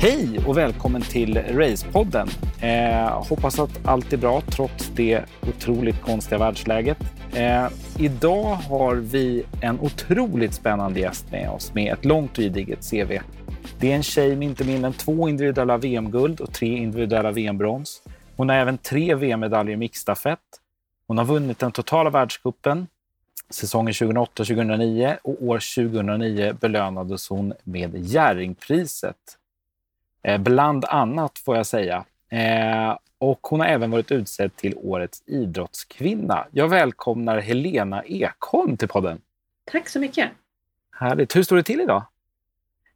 [0.00, 2.28] Hej och välkommen till Racepodden.
[2.60, 6.98] Eh, hoppas att allt är bra trots det otroligt konstiga världsläget.
[7.34, 7.68] Eh,
[7.98, 13.18] idag har vi en otroligt spännande gäst med oss med ett långt och gediget CV.
[13.80, 18.02] Det är en tjej med inte mindre än två individuella VM-guld och tre individuella VM-brons.
[18.36, 20.38] Hon har även tre VM-medaljer i mixstafett.
[21.06, 22.86] Hon har vunnit den totala världscupen
[23.50, 29.37] säsongen 2008-2009 och år 2009 belönades hon med Jerringpriset
[30.38, 32.04] bland annat får jag säga.
[32.30, 36.46] Eh, och hon har även varit utsedd till Årets idrottskvinna.
[36.52, 39.20] Jag välkomnar Helena Ekholm till podden.
[39.64, 40.30] Tack så mycket.
[40.92, 41.36] Härligt.
[41.36, 42.02] Hur står det till idag?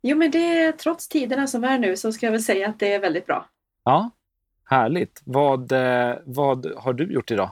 [0.03, 2.93] Jo, men det, trots tiderna som är nu så ska jag väl säga att det
[2.93, 3.49] är väldigt bra.
[3.85, 4.11] Ja,
[4.65, 5.23] härligt.
[5.25, 7.51] Vad, eh, vad har du gjort idag?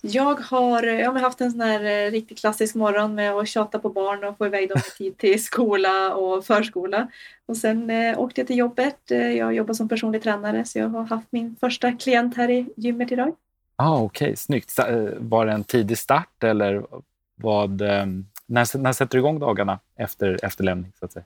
[0.00, 3.78] Jag har, jag har haft en sån här eh, riktigt klassisk morgon med att tjata
[3.78, 7.08] på barn och få iväg dem i tid till skola och förskola.
[7.46, 9.10] Och sen eh, åkte jag till jobbet.
[9.10, 12.68] Eh, jag jobbar som personlig tränare så jag har haft min första klient här i
[12.76, 13.34] gymmet idag.
[13.76, 14.36] Ah, Okej, okay.
[14.36, 14.78] snyggt.
[14.78, 16.86] Eh, var det en tidig start eller
[17.34, 18.06] vad, eh,
[18.46, 20.92] när, när sätter du igång dagarna efter efterlämning?
[20.98, 21.24] Så att säga?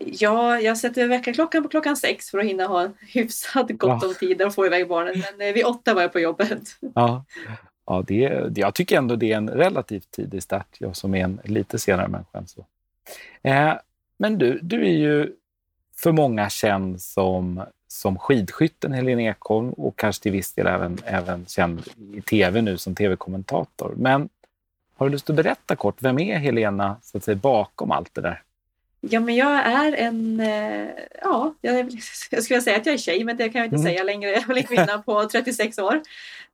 [0.00, 4.08] Ja, jag sätter väckarklockan på klockan sex för att hinna ha hyfsat gott ja.
[4.08, 5.22] om tid och få iväg barnen.
[5.38, 6.62] Men vid åtta var jag på jobbet.
[6.94, 7.24] Ja,
[7.86, 11.40] ja, det, jag tycker ändå det är en relativt tidig start, jag som är en
[11.44, 12.64] lite senare människa än så.
[13.42, 13.74] Eh,
[14.18, 15.32] men du, du är ju
[15.96, 21.46] för många känd som, som skidskytten Helene Ekholm och kanske till viss del även, även
[21.46, 21.82] känd
[22.14, 23.94] i tv nu som tv-kommentator.
[23.96, 24.28] Men
[24.96, 28.20] har du lust att berätta kort, vem är Helena så att säga, bakom allt det
[28.20, 28.42] där?
[29.00, 30.88] Ja, men jag är en, eh,
[31.22, 31.76] ja, jag,
[32.30, 33.86] jag skulle säga att jag är tjej, men det kan jag inte mm.
[33.86, 34.30] säga längre.
[34.30, 36.00] Jag är en kvinna på 36 år.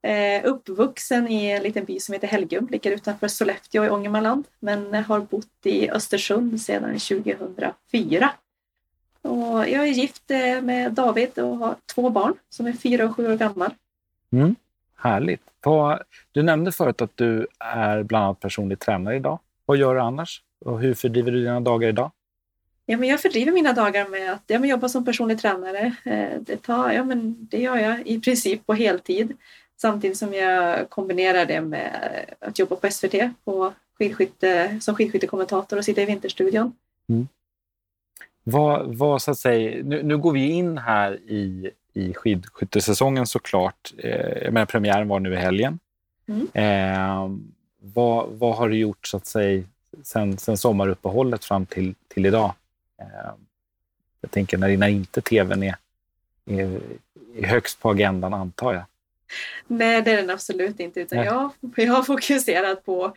[0.03, 4.95] Eh, uppvuxen i en liten by som heter Helgum, ligger utanför Sollefteå i Ångermanland, men
[4.95, 8.33] har bott i Östersund sedan 2004.
[9.23, 13.17] Och jag är gift eh, med David och har två barn som är fyra och
[13.17, 13.71] sju år gamla.
[14.33, 14.55] Mm.
[14.97, 15.43] Härligt.
[16.33, 19.39] Du nämnde förut att du är bland annat personlig tränare idag.
[19.67, 20.43] Vad gör du annars?
[20.65, 22.11] Och hur fördriver du dina dagar idag?
[22.87, 25.95] Ja, men jag fördriver mina dagar med att ja, men jobba som personlig tränare.
[26.05, 29.37] Eh, det, tar, ja, men det gör jag i princip på heltid.
[29.77, 35.85] Samtidigt som jag kombinerar det med att jobba på SVT på skidskytte, som skidskyttekommentator och
[35.85, 36.73] sitta i Vinterstudion.
[37.09, 37.29] Mm.
[38.45, 43.93] Vad, vad, så att säga, nu, nu går vi in här i, i skidskyttesäsongen såklart.
[43.99, 45.79] Eh, jag menar, premiären var nu i helgen.
[46.29, 46.49] Mm.
[46.55, 47.31] Eh,
[47.81, 49.63] vad, vad har du gjort så att säga
[50.03, 52.55] sen, sen sommaruppehållet fram till, till idag?
[53.03, 53.33] Eh,
[54.21, 55.77] jag tänker när, när inte tvn är,
[56.47, 56.81] är,
[57.37, 58.85] är högst på agendan, antar jag.
[59.67, 61.01] Nej, det är den absolut inte.
[61.01, 63.15] Utan jag, jag har fokuserat på,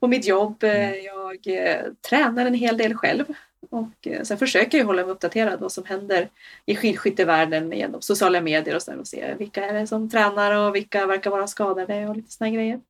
[0.00, 0.64] på mitt jobb.
[0.64, 1.04] Mm.
[1.04, 3.24] Jag eh, tränar en hel del själv.
[3.70, 6.28] Och eh, sen försöker jag hålla mig uppdaterad vad som händer
[6.66, 11.06] i skidskyttevärlden genom sociala medier och, och se vilka är det som tränar och vilka
[11.06, 12.80] verkar vara skadade och lite sådana grejer.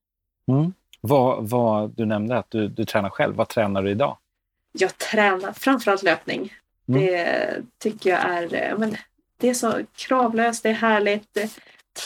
[0.48, 0.72] Mm.
[1.00, 3.34] Vad, vad, du nämnde att du, du tränar själv.
[3.34, 4.16] Vad tränar du idag?
[4.72, 6.54] Jag tränar framförallt löpning.
[6.88, 7.02] Mm.
[7.02, 8.96] Det tycker jag är, eh, men,
[9.40, 11.38] det är så kravlöst, det är härligt,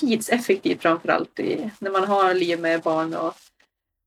[0.00, 3.34] tidseffektivt framförallt i, när man har liv med barn och,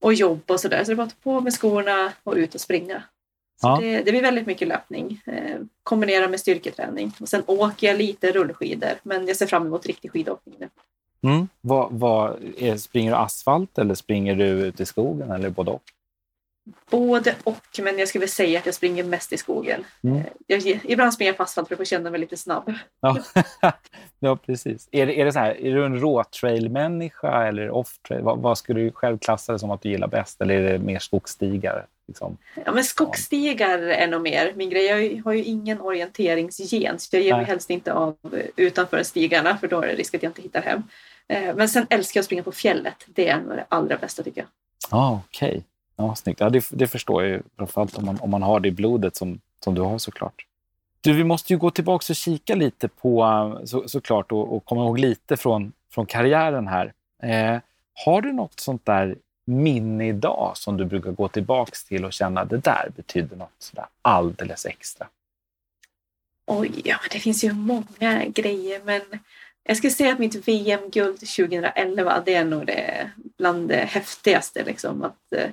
[0.02, 0.84] och jobb och sådär.
[0.84, 3.04] Så det är bara att på med skorna och ut och springa.
[3.62, 3.78] Ja.
[3.82, 7.12] Det, det, blir väldigt mycket löpning eh, kombinerat med styrketräning.
[7.20, 10.70] Och sen åker jag lite rullskidor, men jag ser fram emot riktig skidåkning nu.
[11.30, 11.48] Mm.
[11.62, 15.84] Vad, vad, är, springer du asfalt eller springer du ute i skogen eller både och?
[16.90, 19.84] Både och, men jag skulle säga att jag springer mest i skogen.
[20.03, 20.18] Mm.
[20.18, 22.74] Eh, jag, ibland springer jag på asfalt för att känna mig lite snabb.
[23.02, 23.18] Ja,
[24.20, 24.90] ja precis.
[24.92, 28.24] Är, det, är, det så här, är du en råtrail-människa eller off-trail?
[28.24, 30.42] Vad, vad, skulle du själv klassa det som att du gillar bäst?
[30.42, 31.86] Eller är det mer skogsstigar?
[32.08, 32.38] Liksom?
[32.66, 34.86] Ja, men skogsstigar är nog mer min grej.
[34.86, 38.16] Jag har ju ingen orienteringsgen så jag ger mig helst inte av
[38.56, 40.84] utanför stigarna för då är det risk att jag inte hittar hem.
[41.28, 43.06] Eh, men sen älskar jag att springa på fjället.
[43.06, 44.47] Det är nog det allra bästa tycker jag.
[44.90, 45.50] Ah, Okej.
[45.50, 45.64] Okay.
[45.96, 46.40] Ja, snyggt.
[46.40, 47.42] Ja, det, det förstår jag ju.
[47.58, 50.46] Framförallt om man, om man har det i blodet som, som du har såklart.
[51.02, 54.82] Du, vi måste ju gå tillbaka och kika lite på, så, såklart, och, och komma
[54.82, 56.94] ihåg lite från, från karriären här.
[57.24, 57.59] Eh,
[58.06, 59.16] har du något sånt där
[59.46, 63.56] minne idag som du brukar gå tillbaka till och känna att det där betyder något
[63.59, 65.08] sådär alldeles extra?
[66.48, 69.02] Oj, ja, det finns ju många grejer, men
[69.64, 74.64] jag skulle säga att mitt VM-guld 2011, det är nog det bland det häftigaste.
[74.64, 75.50] Liksom, att, eh,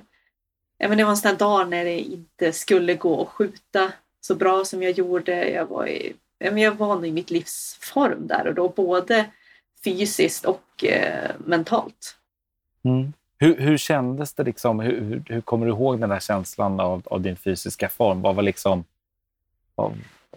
[0.83, 3.91] ja, men det var en sån här dag när det inte skulle gå att skjuta
[4.21, 5.49] så bra som jag gjorde.
[5.49, 8.69] Jag var, i, ja, men jag var nog i mitt livs form där och då,
[8.69, 9.25] både
[9.83, 12.17] fysiskt och eh, mentalt.
[12.83, 13.13] Mm.
[13.37, 14.43] Hur, hur kändes det?
[14.43, 14.79] Liksom?
[14.79, 18.21] Hur, hur, kommer du ihåg den där känslan av, av din fysiska form?
[18.21, 18.83] Vad var liksom...
[19.75, 19.93] Vad,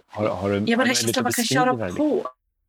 [0.06, 2.26] Har, har du, ja, men det känslan man kan köra på.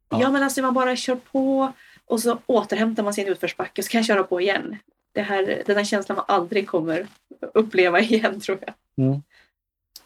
[0.10, 0.22] Ja.
[0.22, 1.74] ja, men alltså man bara kör på
[2.06, 4.78] och så återhämtar man sig i en utförsbacke så kan jag köra på igen.
[5.18, 7.08] Det här, den här känslan man aldrig kommer
[7.54, 9.06] uppleva igen tror jag.
[9.06, 9.22] Mm.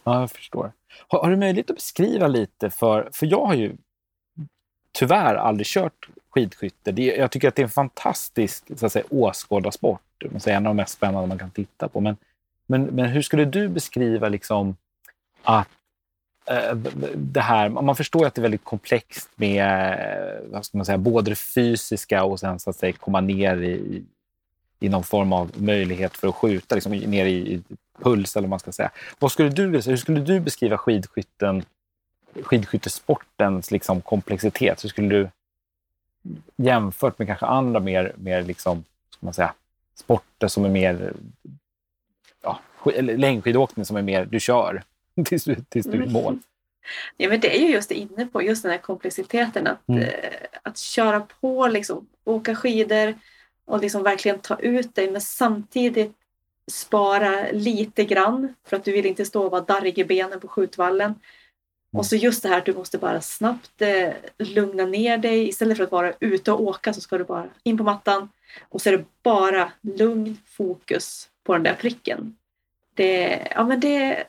[0.04, 0.72] Ja, jag förstår.
[1.08, 3.76] Har, har, du möjlighet att beskriva lite för, för jag har ju
[4.92, 6.92] tyvärr aldrig kört skidskytte.
[6.92, 10.02] Det, jag tycker att det är en fantastisk så att säga, åskådarsport.
[10.46, 12.00] En av de mest spännande man kan titta på.
[12.00, 12.18] Men,
[12.68, 14.76] men, men hur skulle du beskriva liksom
[15.44, 15.68] att
[16.46, 16.76] eh,
[17.16, 20.98] det här, man förstår att det är väldigt komplext med eh, vad ska man säga,
[20.98, 24.04] både det fysiska och sen så att säga komma ner i,
[24.82, 27.62] i någon form av möjlighet för att skjuta, liksom ner i, i
[28.04, 28.92] puls eller vad man ska säga.
[29.20, 31.64] Vad skulle du, hur skulle du beskriva skidskytten,
[32.42, 34.84] skidskyttesportens liksom komplexitet?
[34.84, 35.30] Hur skulle du
[36.56, 39.54] jämfört med kanske andra mer, mer liksom, ska man säga,
[39.96, 41.14] sporter som är mer
[42.44, 42.60] ja,
[43.02, 44.84] längdskidåkning som är mer du kör
[45.26, 46.12] tills, tills du mm.
[46.12, 46.40] mål.
[47.18, 50.02] Ja, men det är ju just det inne på, just den här komplexiteten att, mm.
[50.02, 50.10] eh,
[50.64, 53.16] att köra på, liksom, åka skidor
[53.66, 56.16] och liksom verkligen ta ut dig men samtidigt
[56.72, 60.48] spara lite grann för att du vill inte stå och vara darrig i benen på
[60.48, 61.10] skjutvallen.
[61.10, 61.20] Mm.
[62.00, 65.48] Och så just det här att du måste bara snabbt eh, lugna ner dig.
[65.48, 68.30] Istället för att vara ute och åka så ska du bara in på mattan
[68.70, 72.36] och så är det bara lugn fokus på den där pricken.
[72.94, 74.24] Det, ja, men det är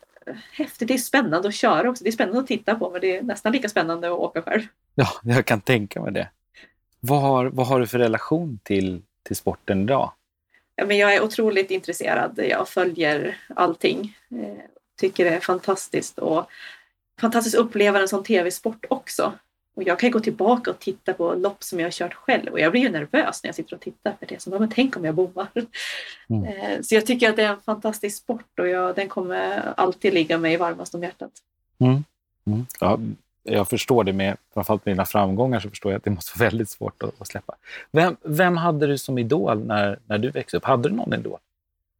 [0.53, 0.89] häftigt.
[0.89, 2.05] Det är spännande att köra också.
[2.05, 4.63] Det är spännande att titta på men det är nästan lika spännande att åka själv.
[4.95, 6.29] Ja, jag kan tänka mig det.
[7.01, 10.13] Vad har, vad har du för relation till, till sporten idag?
[10.77, 12.41] Ja, men jag är otroligt intresserad.
[12.49, 14.17] Jag följer allting.
[14.31, 14.65] Eh,
[15.01, 16.51] tycker det är fantastiskt och
[17.21, 19.33] fantastiskt att uppleva en sån tv-sport också.
[19.75, 22.61] Och jag kan gå tillbaka och titta på lopp som jag har kört själv och
[22.61, 24.43] jag blir ju nervös när jag sitter och tittar för det.
[24.43, 25.49] Så men tänk om jag bommar.
[26.29, 26.45] Mm.
[26.45, 30.15] Eh, så jag tycker att det är en fantastisk sport och jag, den kommer alltid
[30.15, 31.33] ligga mig varmast om hjärtat.
[31.79, 32.05] Mm.
[32.47, 32.67] Mm.
[32.81, 32.99] Ja,
[33.43, 36.51] jag förstår det med framförallt med dina framgångar så förstår jag att det måste vara
[36.51, 37.55] väldigt svårt att, att släppa.
[37.91, 40.65] Vem, vem hade du som idol när, när du växte upp?
[40.65, 41.39] Hade du någon idol?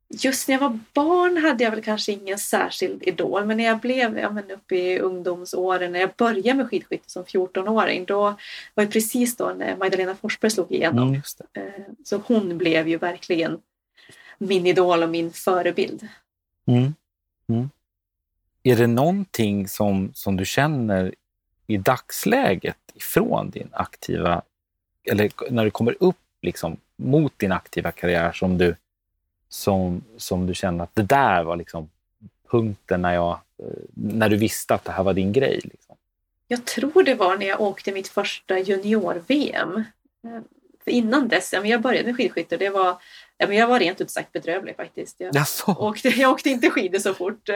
[0.09, 3.79] Just när jag var barn hade jag väl kanske ingen särskild idol, men när jag
[3.79, 8.37] blev ja, men uppe i ungdomsåren, när jag började med skidskytte som 14-åring, då
[8.75, 11.09] var det precis då när Magdalena Forsberg slog igenom.
[11.09, 11.23] Mm,
[11.53, 13.59] eh, så hon blev ju verkligen
[14.39, 16.09] min idol och min förebild.
[16.67, 16.95] Mm.
[17.49, 17.71] Mm.
[18.63, 21.15] Är det någonting som, som du känner
[21.73, 24.43] i dagsläget ifrån din aktiva,
[25.11, 28.77] eller när du kommer upp liksom mot din aktiva karriär som du
[29.49, 31.91] som, som du känner att det där var liksom
[32.51, 35.61] punkten när, jag, eh, när du visste att det här var din grej?
[35.65, 35.97] Liksom?
[36.49, 39.85] Jag tror det var när jag åkte mitt första junior-VM.
[40.25, 40.43] Eh,
[40.87, 42.97] innan dess, jag började med skidskytte, det var,
[43.51, 45.17] jag var rent ut sagt bedrövlig faktiskt.
[45.19, 45.33] Jag
[45.81, 47.49] åkte, jag åkte inte skidor så fort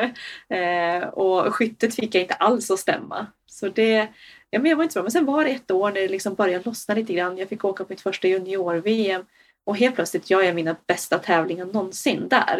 [0.48, 3.26] eh, och skyttet fick jag inte alls att stämma.
[3.46, 4.08] Så det,
[4.50, 5.02] ja, men jag var inte så bra.
[5.02, 7.38] Men sen var det ett år när det liksom började lossna lite grann.
[7.38, 9.24] Jag fick åka på mitt första junior-VM
[9.64, 12.58] och helt plötsligt gör jag mina bästa tävlingar någonsin där.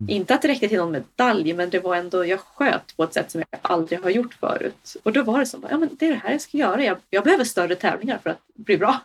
[0.00, 0.10] Mm.
[0.10, 3.14] Inte att det räckte till någon medalj, men det var ändå, jag sköt på ett
[3.14, 4.96] sätt som jag aldrig har gjort förut.
[5.02, 6.84] Och då var det som, ja men det är det här jag ska göra.
[6.84, 9.00] Jag, jag behöver större tävlingar för att bli bra.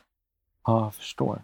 [0.65, 1.41] Ja, jag förstår.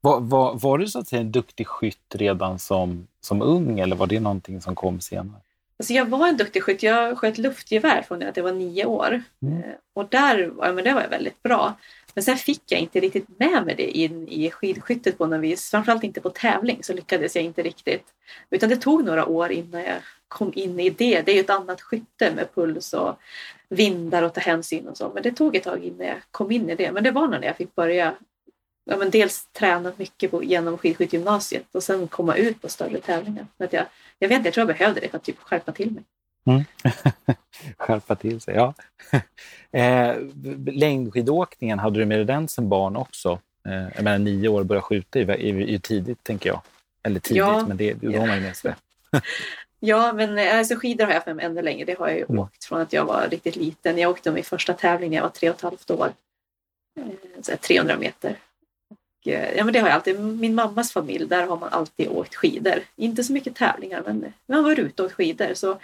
[0.00, 3.96] Var, var, var du så att säga en duktig skytt redan som, som ung eller
[3.96, 5.40] var det någonting som kom senare?
[5.78, 6.82] Alltså jag var en duktig skytt.
[6.82, 9.22] Jag sköt luftgevär från att jag var nio år.
[9.42, 9.58] Mm.
[9.58, 9.64] Eh,
[9.94, 11.74] och där ja, men det var jag väldigt bra.
[12.14, 15.70] Men sen fick jag inte riktigt med mig det in i skidskyttet på något vis.
[15.70, 18.04] Framförallt inte på tävling så lyckades jag inte riktigt.
[18.50, 19.96] Utan det tog några år innan jag
[20.28, 21.22] kom in i det.
[21.22, 23.18] Det är ju ett annat skytte med puls och
[23.68, 25.10] vindar och ta hänsyn och så.
[25.14, 26.92] Men det tog ett tag innan jag kom in i det.
[26.92, 28.14] Men det var när jag fick börja
[28.90, 33.46] ja, men dels träna mycket på, genom skidskyttegymnasiet och sen komma ut på större tävlingar.
[33.58, 33.84] För att jag,
[34.18, 36.02] jag vet jag tror jag behövde det för att typ skärpa till mig.
[36.46, 36.64] Mm.
[37.76, 38.74] skärpa till sig, ja.
[39.78, 40.16] eh,
[40.66, 43.38] längdskidåkningen, hade du med dig den som barn också?
[43.66, 46.60] Eh, jag menar nio år, börja skjuta är ju tidigt tänker jag.
[47.02, 48.74] Eller tidigt, ja, men det, då har man ju med sig
[49.80, 51.84] Ja, men eh, alltså, skidor har jag för mig ännu längre.
[51.84, 52.38] Det har jag ju mm.
[52.38, 53.98] åkt från att jag var riktigt liten.
[53.98, 56.12] Jag åkte min första tävling när jag var tre och ett halvt år.
[57.00, 57.04] Eh,
[57.42, 58.36] så 300 meter.
[59.26, 60.20] Eh, ja, men det har jag alltid.
[60.20, 62.78] Min mammas familj, där har man alltid åkt skidor.
[62.96, 65.54] Inte så mycket tävlingar, men man var ute och åkt skidor.
[65.54, 65.78] Så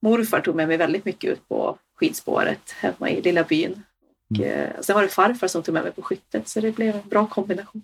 [0.00, 3.82] morfar tog med mig väldigt mycket ut på skidspåret hemma i lilla byn.
[4.30, 4.50] Och, mm.
[4.50, 7.08] Eh, sen var det farfar som tog med mig på skyttet, så det blev en
[7.08, 7.82] bra kombination.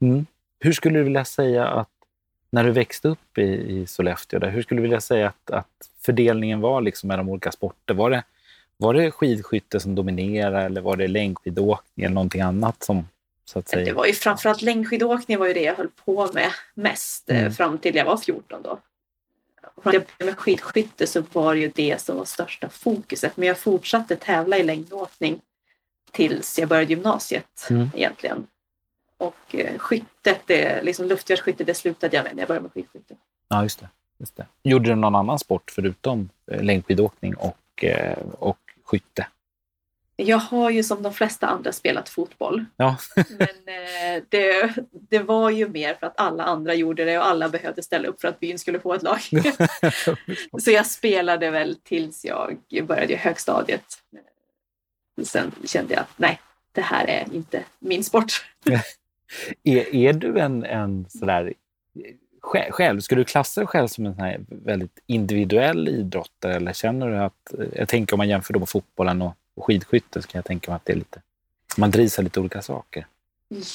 [0.00, 0.26] Mm.
[0.60, 1.88] Hur skulle du vilja säga att,
[2.50, 5.90] när du växte upp i, i Sollefteå, där, hur skulle du vilja säga att, att
[6.00, 7.94] fördelningen var liksom mellan olika sporter?
[7.94, 8.22] Var det,
[8.76, 13.08] var det skidskytte som dominerade eller var det längdskidåkning eller någonting annat som,
[13.48, 13.84] så att säga.
[13.84, 17.52] Det var ju framförallt längdskidåkning var ju det jag höll på med mest eh, mm.
[17.52, 18.78] fram till jag var 14 då.
[19.82, 23.36] när jag började med skidskytte så var det ju det som var största fokuset.
[23.36, 25.40] Men jag fortsatte tävla i längdåkning
[26.12, 27.90] tills jag började gymnasiet mm.
[27.94, 28.46] egentligen.
[29.16, 33.14] Och eh, skyttet, det, liksom luftgevärsskytte, det slutade jag med när jag började med skidskytte.
[33.48, 33.88] Ja, just det.
[34.18, 34.46] Just det.
[34.62, 37.84] Gjorde du någon annan sport förutom eh, längdskidåkning och,
[38.38, 39.26] och skytte?
[40.20, 42.64] Jag har ju som de flesta andra spelat fotboll.
[42.76, 42.96] Ja.
[43.16, 47.48] Men eh, det, det var ju mer för att alla andra gjorde det och alla
[47.48, 49.20] behövde ställa upp för att byn skulle få ett lag.
[50.60, 53.84] så jag spelade väl tills jag började i högstadiet.
[55.22, 56.40] Sen kände jag att nej,
[56.72, 58.46] det här är inte min sport.
[59.62, 61.52] är, är du en, en sådär
[62.70, 67.08] själv, skulle du klassa dig själv som en sån här väldigt individuell idrottare eller känner
[67.08, 70.38] du att, jag tänker om man jämför då med fotbollen och och skidskytte så kan
[70.38, 71.20] jag tänka mig att det är lite,
[71.76, 73.06] man drivs av lite olika saker.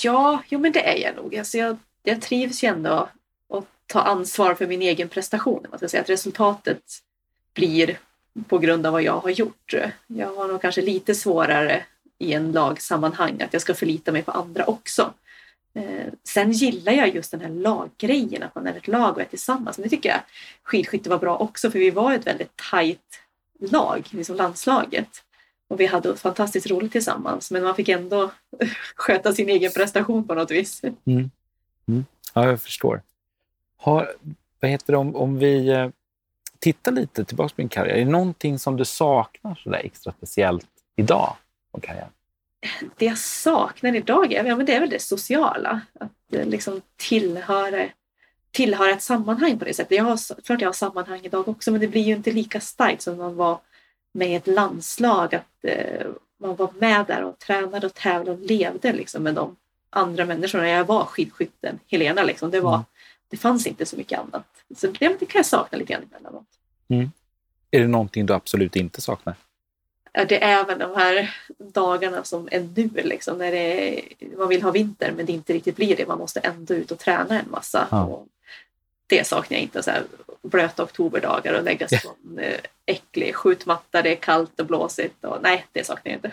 [0.01, 1.35] Ja, jo men det är jag nog.
[1.35, 3.09] Alltså jag, jag trivs ju ändå
[3.49, 5.65] att ta ansvar för min egen prestation.
[5.69, 6.81] Man ska säga att resultatet
[7.53, 7.99] blir
[8.47, 9.73] på grund av vad jag har gjort.
[10.07, 11.85] Jag har nog kanske lite svårare
[12.17, 15.13] i en lagsammanhang att jag ska förlita mig på andra också.
[15.73, 19.25] Eh, sen gillar jag just den här laggrejen, att man är ett lag och är
[19.25, 19.77] tillsammans.
[19.77, 20.19] Men det tycker jag
[20.63, 23.19] skidskytte var bra också, för vi var ett väldigt tajt
[23.59, 25.23] lag, liksom landslaget.
[25.73, 28.31] Och vi hade fantastiskt roligt tillsammans men man fick ändå
[28.95, 30.81] sköta sin egen prestation på något vis.
[30.83, 31.31] Mm.
[31.87, 32.05] Mm.
[32.33, 33.01] Ja, jag förstår.
[33.77, 34.13] Har,
[34.59, 35.89] vad heter det, om, om vi eh,
[36.59, 40.13] tittar lite tillbaka på din karriär, är det någonting som du saknar så där extra
[40.17, 41.35] speciellt idag
[41.71, 42.09] på karriären?
[42.97, 45.81] Det jag saknar idag är, ja, men det är väl det sociala.
[45.99, 47.85] Att eh, liksom tillhöra,
[48.51, 49.97] tillhöra ett sammanhang på det sättet.
[49.97, 53.01] Jag har, klart jag har sammanhang idag också men det blir ju inte lika starkt
[53.01, 53.59] som man var
[54.13, 58.93] med ett landslag, att eh, man var med där och tränade och tävlade och levde
[58.93, 59.55] liksom, med de
[59.89, 60.69] andra människorna.
[60.69, 62.51] Jag var skidskytten Helena, liksom.
[62.51, 62.85] det, var, mm.
[63.27, 64.47] det fanns inte så mycket annat.
[64.75, 66.47] Så det, det kan jag sakna lite grann emellanåt.
[66.87, 67.11] Mm.
[67.71, 69.35] Är det någonting du absolut inte saknar?
[70.13, 74.01] Ja, det är även de här dagarna som är nu, liksom, när är,
[74.37, 76.07] man vill ha vinter men det inte riktigt blir det.
[76.07, 77.87] Man måste ändå ut och träna en massa.
[77.91, 78.03] Ja.
[78.03, 78.27] Och
[79.07, 79.83] det saknar jag inte.
[79.83, 80.03] Så här,
[80.41, 85.25] blöta oktoberdagar och lägga sig på en eh, äcklig skjutmatta, det är kallt och blåsigt.
[85.25, 86.31] Och, nej, det saknar jag inte.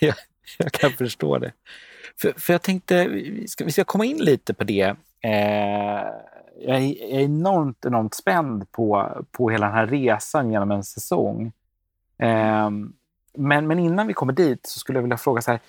[0.00, 0.14] jag,
[0.58, 1.52] jag kan förstå det.
[2.20, 4.96] För, för jag tänkte, vi ska, vi ska komma in lite på det.
[5.20, 6.06] Eh,
[6.60, 11.52] jag, är, enormt, enormt spänd på, på hela den här resan genom en säsong.
[12.18, 12.70] Eh,
[13.34, 15.60] men, men innan vi kommer dit så skulle jag vilja fråga så här,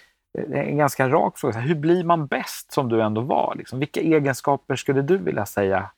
[0.53, 1.59] en ganska rak fråga.
[1.59, 3.55] Hur blir man bäst som du ändå var?
[3.57, 5.91] Liksom, vilka egenskaper skulle du vilja säga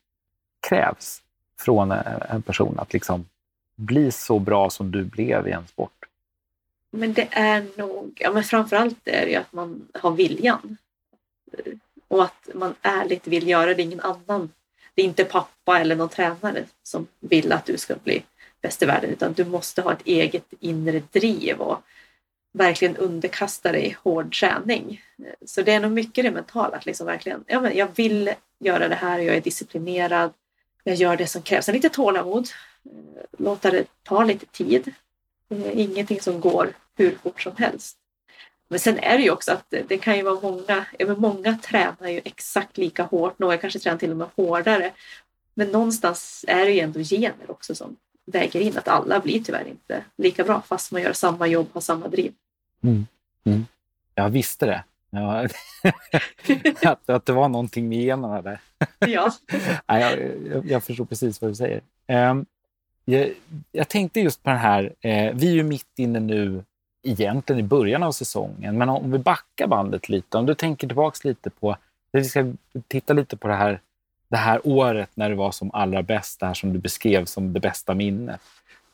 [0.68, 1.22] krävs
[1.58, 3.28] från en person att liksom
[3.76, 5.92] bli så bra som du blev i en sport?
[6.90, 10.76] Men det är nog, ja men framförallt är det att man har viljan.
[12.08, 13.82] Och att man ärligt vill göra det.
[13.82, 14.50] Ingen annan,
[14.94, 18.24] det är inte pappa eller någon tränare som vill att du ska bli
[18.60, 21.82] bäst i världen utan du måste ha ett eget inre driv och
[22.52, 25.02] verkligen underkasta dig hård träning.
[25.46, 28.88] Så det är nog mycket det mentala, att liksom verkligen, ja, men jag vill göra
[28.88, 30.32] det här, jag är disciplinerad,
[30.84, 31.68] jag gör det som krävs.
[31.68, 32.48] Lite tålamod,
[32.84, 32.90] eh,
[33.38, 34.92] låta det ta lite tid.
[35.72, 37.96] Ingenting som går hur fort som helst.
[38.68, 42.08] Men sen är det ju också att det kan ju vara många, ja, många tränar
[42.08, 44.92] ju exakt lika hårt, några kanske tränar till och med hårdare.
[45.54, 49.68] Men någonstans är det ju ändå gener också som väger in att alla blir tyvärr
[49.68, 52.32] inte lika bra fast man gör samma jobb, har samma driv.
[52.82, 53.06] Mm.
[53.44, 53.66] Mm.
[54.14, 54.84] Jag visste det.
[55.14, 55.48] Ja,
[56.82, 58.60] att, att det var någonting med generna där.
[58.98, 59.32] Ja.
[59.86, 61.80] ja, jag, jag, förstår precis vad du säger.
[62.08, 62.46] Um,
[63.04, 63.30] jag,
[63.72, 66.64] jag, tänkte just på den här, uh, vi är ju mitt inne nu
[67.02, 71.24] egentligen i början av säsongen, men om vi backar bandet lite, om du tänker tillbaks
[71.24, 71.76] lite på,
[72.12, 72.52] vi ska
[72.88, 73.80] titta lite på det här,
[74.28, 77.52] det här året när det var som allra bäst, det här som du beskrev som
[77.52, 78.40] det bästa minnet.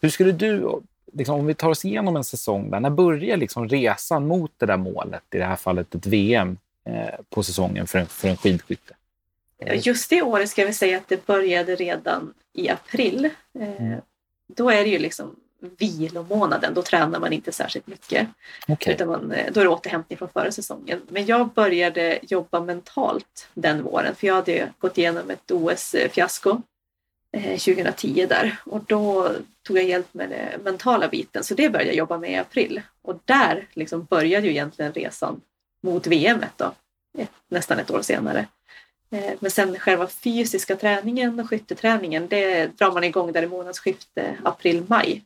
[0.01, 0.81] Hur skulle du
[1.13, 4.67] liksom, om vi tar oss igenom en säsong, där, när börjar liksom resan mot det
[4.67, 8.37] där målet, i det här fallet ett VM eh, på säsongen för en, för en
[8.37, 8.95] skidskytte?
[9.67, 13.31] Just det året ska vi säga att det började redan i april.
[13.59, 14.01] Eh, mm.
[14.47, 15.37] Då är det ju liksom
[15.79, 18.29] vilomånaden, då tränar man inte särskilt mycket.
[18.69, 18.95] Okay.
[18.95, 21.01] Utan man, eh, då är det återhämtning från förra säsongen.
[21.09, 26.63] Men jag började jobba mentalt den våren för jag hade gått igenom ett OS-fiasko
[27.33, 29.33] 2010 eh, där och då
[29.63, 32.81] tog jag hjälp med den mentala biten så det började jag jobba med i april
[33.03, 35.41] och där liksom började ju egentligen resan
[35.83, 36.75] mot VM då,
[37.49, 38.47] nästan ett år senare.
[39.11, 44.37] Eh, men sen själva fysiska träningen och skytteträningen det drar man igång där i månadsskifte
[44.45, 45.23] april-maj.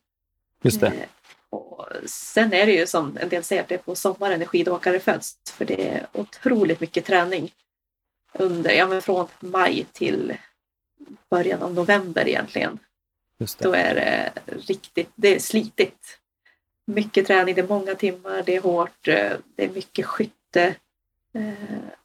[0.62, 0.86] Just det.
[0.86, 0.92] Eh,
[1.50, 4.46] och sen är det ju som en del säger att det är på sommaren när
[4.46, 7.52] skidåkare föds för det är otroligt mycket träning
[8.32, 10.36] under, ja men från maj till
[11.30, 12.78] början av november egentligen.
[13.58, 16.18] Då är det riktigt, det är slitigt.
[16.86, 20.74] Mycket träning, det är många timmar, det är hårt, eh, det är mycket skytte.
[21.34, 21.52] Eh,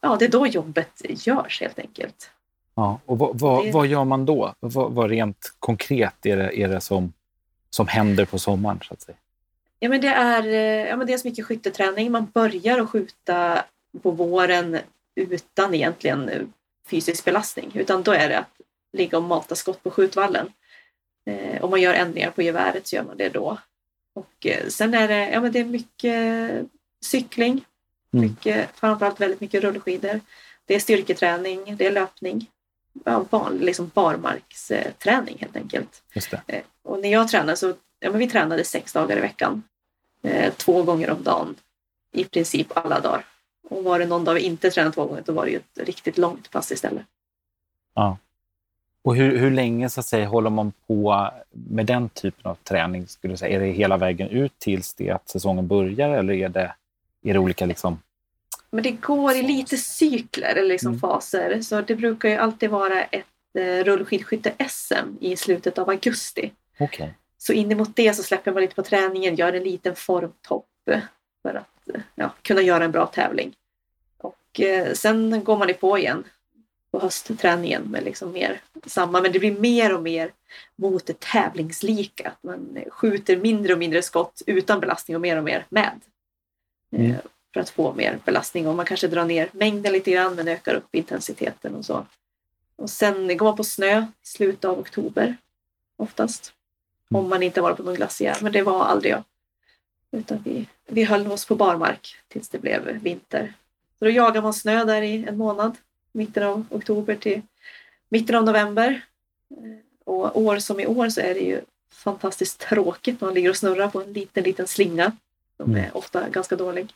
[0.01, 2.31] Ja, det är då jobbet görs helt enkelt.
[2.75, 4.53] Ja, och vad, vad, vad gör man då?
[4.59, 7.13] Vad, vad rent konkret är det, är det som,
[7.69, 8.79] som händer på sommaren?
[8.83, 9.17] Så att säga?
[9.79, 12.11] Ja, men det är eh, ja, men dels mycket skytteträning.
[12.11, 13.65] Man börjar att skjuta
[14.01, 14.77] på våren
[15.15, 16.53] utan egentligen
[16.89, 17.71] fysisk belastning.
[17.73, 18.61] Utan då är det att
[18.97, 20.51] ligga och mata skott på skjutvallen.
[21.25, 23.57] Eh, om man gör ändringar på geväret så gör man det då.
[24.13, 26.65] Och eh, sen är det, ja, men det är mycket
[27.01, 27.65] cykling.
[28.13, 28.25] Mm.
[28.25, 30.21] Mycket, framförallt väldigt mycket rullskidor.
[30.65, 32.49] Det är styrketräning, det är löpning.
[33.05, 36.03] Ja, van, liksom barmarksträning helt enkelt.
[36.47, 39.63] Eh, Och när jag tränade så ja, men vi tränade sex dagar i veckan.
[40.21, 41.55] Eh, två gånger om dagen.
[42.11, 43.25] I princip alla dagar.
[43.69, 45.87] Och var det någon dag vi inte tränade två gånger då var det ju ett
[45.87, 47.05] riktigt långt pass istället.
[49.07, 53.07] Och hur, hur länge så att säga, håller man på med den typen av träning?
[53.07, 53.55] Skulle du säga?
[53.55, 56.73] Är det hela vägen ut tills det att säsongen börjar eller är det,
[57.23, 58.01] är det olika liksom?
[58.69, 60.99] Men det går i lite cykler eller liksom Mm.
[60.99, 61.61] faser.
[61.61, 66.51] Så det brukar ju alltid vara ett eh, rullskidskytte-SM i slutet av augusti.
[66.79, 67.13] Okej.
[67.37, 70.67] Så in emot det så släpper man lite på träningen, gör en liten formtopp
[71.41, 73.53] för att eh, ja, kunna göra en bra tävling.
[74.17, 76.23] Och eh, sen går man på igen
[76.91, 80.31] på höstträningen med liksom mer samma, men det blir mer och mer
[80.75, 82.29] mot det tävlingslika.
[82.29, 85.99] Att man eh, skjuter mindre och mindre skott utan belastning och mer och mer med.
[86.91, 87.15] Eh, Mm.
[87.53, 90.75] För att få mer belastning och man kanske drar ner mängden lite grann men ökar
[90.75, 92.05] upp intensiteten och så.
[92.75, 95.37] Och sen går man på snö i slutet av oktober
[95.97, 96.53] oftast.
[97.11, 97.23] Mm.
[97.23, 99.23] Om man inte varit på någon glaciär, men det var aldrig jag.
[100.11, 103.53] Utan vi, vi höll oss på barmark tills det blev vinter.
[103.99, 105.77] Så då jagar man snö där i en månad,
[106.17, 107.41] mitten av oktober till
[108.09, 109.01] mitten av november.
[109.51, 109.57] Eh,
[110.05, 111.61] Och år som i år så är det ju
[111.93, 113.21] fantastiskt tråkigt.
[113.21, 115.11] Man ligger och snurrar på en liten, liten slinga
[115.57, 115.83] som Mm.
[115.83, 116.93] är ofta ganska dålig.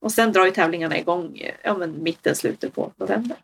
[0.00, 3.36] Och sen drar ju tävlingarna igång ja, men mitten, slutet på november.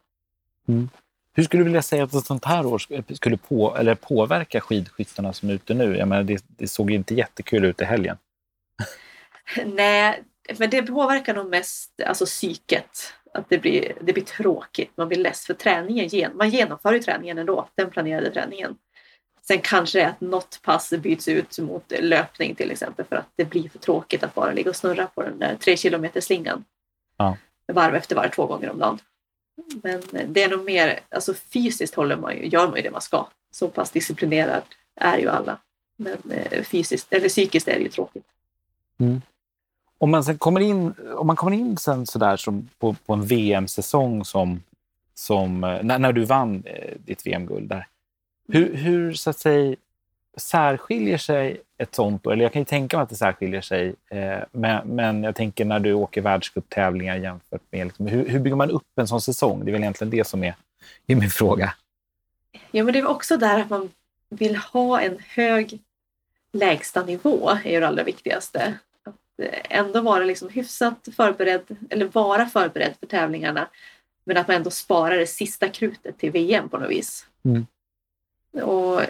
[1.34, 4.60] Hur skulle du vilja säga att ett sånt här år sk- skulle på, eller påverka
[4.60, 5.96] skidskyttarna som är ute nu?
[5.96, 8.16] Jag menar, det, det såg inte jättekul ut i helgen.
[9.66, 10.22] Nej,
[10.58, 13.12] men det påverkar nog mest alltså psyket.
[13.34, 16.06] Att det blir, det blir tråkigt, man blir less för träningen.
[16.08, 18.76] gen- Man genomför ju träningen ändå, den planerade träningen.
[19.42, 23.28] Sen kanske det är att något pass byts ut mot löpning till exempel för att
[23.36, 26.64] det blir för tråkigt att bara ligga och snurra på den där tre kilometer slingan.
[27.16, 27.36] Ja.
[27.72, 28.98] Varv efter varv två gånger om dagen.
[29.82, 33.00] Men det är nog mer, alltså fysiskt håller man ju, gör man ju det man
[33.00, 33.28] ska.
[33.50, 34.62] Så pass disciplinerad
[34.96, 35.58] är ju alla.
[35.96, 38.26] Men eh, fysiskt, eller psykiskt är det ju tråkigt.
[40.02, 43.26] Om man, sen kommer in, om man kommer in sen sådär som på, på en
[43.26, 44.62] VM-säsong som,
[45.14, 47.86] som eh, när, när du vann eh, ditt VM-guld där.
[48.48, 49.76] Hur, hur så att säga
[50.36, 52.32] särskiljer sig ett sånt år?
[52.32, 53.94] Eller jag kan ju tänka mig att det särskiljer sig.
[54.10, 58.56] Eh, men, men jag tänker när du åker världscuptävlingar jämfört med liksom, hur, hur bygger
[58.56, 59.64] man upp en sån säsong?
[59.64, 60.54] Det är väl egentligen det som är,
[61.06, 61.74] är min fråga.
[62.70, 63.90] Ja, men det är också där att man
[64.28, 65.80] vill ha en hög
[66.52, 68.74] lägsta nivå är ju det allra viktigaste.
[69.68, 73.68] Ändå vara liksom hyfsat förberedd, eller vara förberedd för tävlingarna.
[74.24, 77.26] Men att man ändå sparar det sista krutet till VM på något vis.
[77.44, 77.66] Mm.
[78.64, 79.02] Och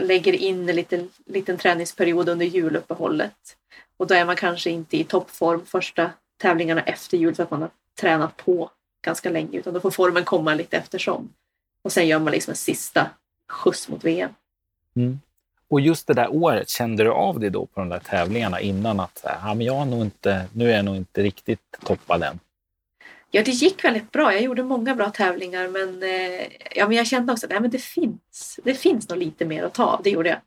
[0.00, 3.56] lägger in en liten, liten träningsperiod under juluppehållet.
[3.96, 7.62] Och då är man kanske inte i toppform första tävlingarna efter jul för att man
[7.62, 8.70] har tränat på
[9.04, 9.58] ganska länge.
[9.58, 11.32] Utan då får formen komma lite eftersom.
[11.82, 13.10] Och sen gör man liksom en sista
[13.48, 14.34] skjuts mot VM.
[15.74, 19.00] Och just det där året, kände du av det då på de där tävlingarna innan
[19.00, 22.22] att här, ja, men jag har nog inte, nu är jag nog inte riktigt toppad
[22.22, 22.38] än?
[23.30, 24.32] Ja, det gick väldigt bra.
[24.32, 28.60] Jag gjorde många bra tävlingar men, eh, ja, men jag kände också att det finns,
[28.64, 30.00] det finns nog lite mer att ta av.
[30.02, 30.40] Det gjorde jag.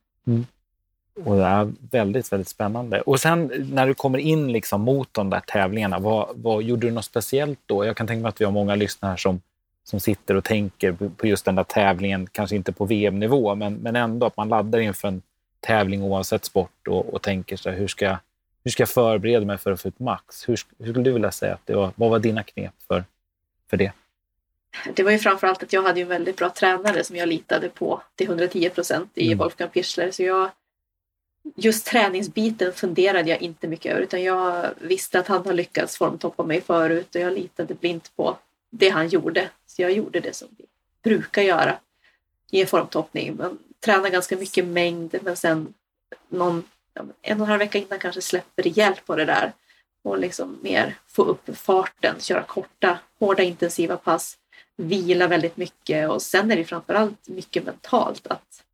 [1.24, 3.00] Och det är väldigt, väldigt spännande.
[3.00, 6.90] Och sen när du kommer in liksom mot de där tävlingarna, vad, vad gjorde du
[6.90, 7.84] något speciellt då?
[7.84, 9.40] Jag kan tänka mig att vi har många lyssnare som,
[9.88, 13.96] som sitter och tänker på- just den där tävlingen, kanske inte på VM-nivå, men, men
[13.96, 15.22] ändå att man laddar inför en
[15.60, 18.18] tävling oavsett sport och, och tänker så här, hur ska, jag-
[18.64, 20.48] hur ska jag förbereda mig för att få ut max?
[20.48, 21.92] Hur, hur skulle du vilja säga att det var?
[21.96, 23.04] Vad var dina knep för,
[23.70, 23.92] för det?
[24.94, 28.02] Det var ju framförallt att jag hade en väldigt bra tränare som jag litade på
[28.14, 29.38] till 110 procent i Mm.
[29.38, 30.10] Wolfgang Pichler.
[30.10, 30.50] Så jag,
[31.56, 36.42] just träningsbiten funderade jag inte mycket över utan jag visste att han har lyckats formtoppa
[36.42, 38.36] mig förut och jag litade blint på
[38.70, 39.50] det han gjorde.
[39.66, 40.64] Så jag gjorde det som vi
[41.02, 41.78] brukar göra
[42.50, 43.36] i en formtoppning.
[43.36, 45.74] Man tränar ganska mycket mängd men sen
[46.28, 46.64] någon,
[47.22, 49.52] en och en halv vecka innan kanske släpper rejält på det där
[50.02, 54.38] och liksom mer få upp farten, köra korta, hårda intensiva pass,
[54.76, 58.64] vila väldigt mycket och sen är det framförallt mycket mentalt att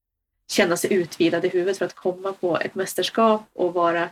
[0.48, 4.08] känna sig utvilad i huvudet för att komma på ett mästerskap och vara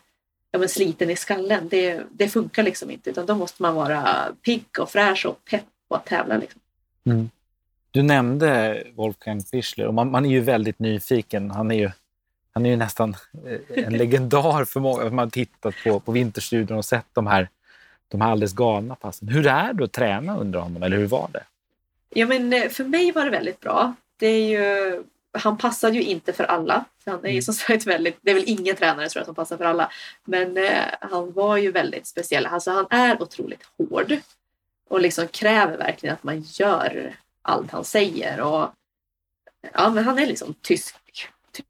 [0.50, 1.68] ja, men sliten i skallen.
[1.68, 5.64] Det, det funkar liksom inte utan då måste man vara pigg och fräsch och pepp
[5.92, 6.36] på att tävla.
[6.36, 6.60] Liksom.
[7.04, 7.30] Mm.
[7.90, 11.50] Du nämnde Wolfgang Fischler och man, man, är ju väldigt nyfiken.
[11.50, 11.90] Han är ju,
[12.52, 15.04] han är ju nästan eh, en legendar för många.
[15.04, 17.48] Man har tittat på, på Vinterstudion och sett de här,
[18.08, 19.28] de här alldeles galna passen.
[19.28, 21.42] Hur är det att träna under honom, eller hur var det?
[22.10, 23.94] Ja, men eh, för mig var det väldigt bra.
[24.16, 25.02] Det är ju,
[25.38, 26.84] han passade ju inte för alla.
[27.06, 27.42] Han är ju mm.
[27.42, 29.90] som sagt väldigt, det är väl ingen tränare tror jag som passar för alla.
[30.24, 32.46] Men eh, han var ju väldigt speciell.
[32.46, 34.16] Alltså, han är otroligt hård
[34.92, 38.40] och liksom kräver verkligen att man gör allt han säger.
[38.40, 38.70] Och,
[39.72, 40.96] ja, men han är liksom tysk.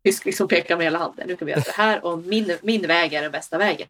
[0.04, 1.28] Tysk liksom pekar med hela handen.
[1.28, 3.88] Nu kan vi göra så här och min, min väg är den bästa vägen.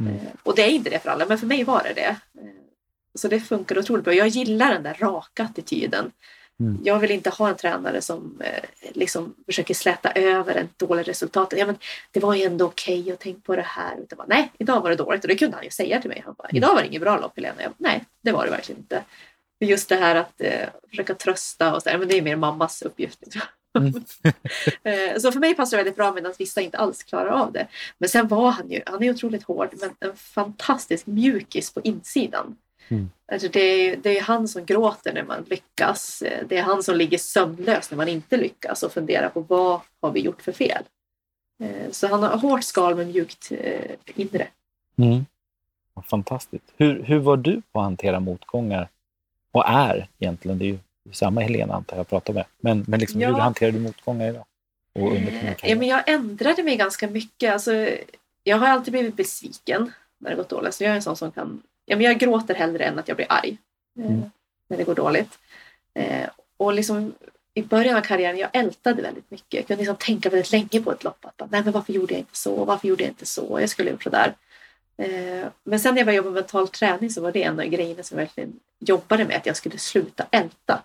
[0.00, 0.14] Mm.
[0.14, 2.16] Eh, och det är inte det för alla, men för mig var det det.
[2.40, 2.50] Eh,
[3.14, 4.14] så det funkar otroligt bra.
[4.14, 6.12] Jag gillar den där raka attityden.
[6.60, 6.78] Mm.
[6.84, 8.64] Jag vill inte ha en tränare som eh,
[8.94, 11.54] liksom försöker släta över ett dåligt resultat.
[11.56, 11.78] Ja, men
[12.10, 13.96] det var ju ändå okej okay och tänk på det här.
[14.00, 15.24] Utan bara, nej, idag var det dåligt.
[15.24, 16.22] Och det kunde han ju säga till mig.
[16.24, 16.56] Han bara, mm.
[16.56, 17.62] idag var det inget bra lopp Helena.
[17.62, 19.04] Jag bara, nej, det var det verkligen inte.
[19.60, 22.82] Just det här att eh, försöka trösta och så, där, men det är mer mammas
[22.82, 23.22] uppgift.
[23.78, 23.92] Mm.
[24.82, 27.66] Eh, så för mig passar det väldigt bra medan vissa inte alls klarar av det.
[27.98, 32.56] Men sen var han ju, han är otroligt hård men en fantastisk mjukis på insidan.
[32.88, 33.10] Mm.
[33.32, 36.22] Alltså det, är, det är han som gråter när man lyckas.
[36.48, 40.12] Det är han som ligger sömnlös när man inte lyckas och funderar på vad har
[40.12, 40.82] vi gjort för fel.
[41.62, 44.48] Eh, så han har hårt skal men mjukt eh, inre.
[44.98, 45.26] Mm.
[46.02, 46.64] Fantastiskt.
[46.76, 48.88] Hur, hur var du på att hantera motgångar?
[49.52, 50.78] Och är egentligen, det är ju
[51.12, 52.44] samma Helena antar jag pratar med.
[52.60, 53.28] Men, men liksom, ja.
[53.28, 54.44] hur hanterar du motgångar idag?
[54.92, 57.52] Och under eh, ja, men jag ändrade mig ganska mycket.
[57.52, 57.88] Alltså,
[58.44, 60.74] jag har alltid blivit besviken när det gått dåligt.
[60.74, 63.16] Så jag är en sån som kan ja, men jag gråter hellre än att jag
[63.16, 63.56] blir arg
[63.98, 64.30] eh, mm.
[64.68, 65.38] när det går dåligt.
[65.94, 67.14] Eh, och liksom,
[67.54, 69.54] i början av karriären jag ältade väldigt mycket.
[69.54, 71.24] Jag kunde liksom tänka väldigt länge på ett lopp.
[71.24, 72.64] Att, Nej, men varför gjorde jag inte så?
[72.64, 73.60] Varför gjorde jag inte så?
[73.60, 74.34] Jag skulle gjort sådär.
[74.98, 77.66] Eh, men sen när jag började jobba med mental träning så var det en av
[77.66, 79.36] grejerna som jag verkligen jobbade med.
[79.36, 80.82] Att jag skulle sluta älta.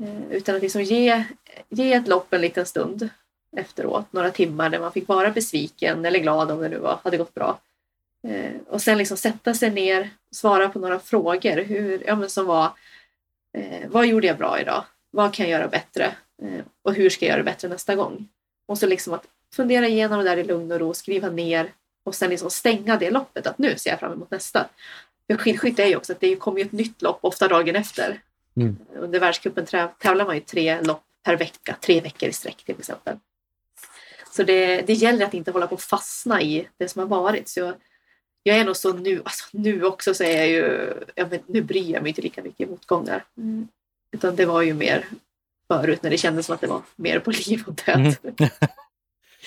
[0.00, 1.24] Eh, utan att liksom ge,
[1.68, 3.08] ge ett lopp en liten stund
[3.56, 4.12] efteråt.
[4.12, 7.34] Några timmar där man fick vara besviken eller glad om det nu var, hade gått
[7.34, 7.60] bra.
[8.28, 11.64] Eh, och sen liksom sätta sig ner, svara på några frågor.
[11.64, 12.70] Hur, ja, men som var,
[13.86, 14.84] vad gjorde jag bra idag?
[15.10, 16.14] Vad kan jag göra bättre?
[16.82, 18.28] Och hur ska jag göra det bättre nästa gång?
[18.66, 21.72] Och så liksom att fundera igenom det där i lugn och ro, skriva ner
[22.04, 23.46] och sen liksom stänga det loppet.
[23.46, 24.68] Att nu ser jag fram emot nästa.
[25.26, 28.20] För skidskytte är ju också att det kommer ju ett nytt lopp ofta dagen efter.
[28.56, 28.76] Mm.
[28.96, 29.66] Under världscupen
[29.98, 33.18] tävlar man ju tre lopp per vecka, tre veckor i sträck till exempel.
[34.32, 37.48] Så det, det gäller att inte hålla på att fastna i det som har varit.
[37.48, 37.72] Så
[38.42, 41.62] jag är nog så nu, alltså nu också så är jag ju, jag vet, nu
[41.62, 43.24] bryr jag mig inte lika mycket motgångar.
[43.36, 43.68] Mm.
[44.10, 45.06] Utan det var ju mer
[45.68, 47.96] förut när det kändes som att det var mer på liv och död.
[47.96, 48.14] Mm.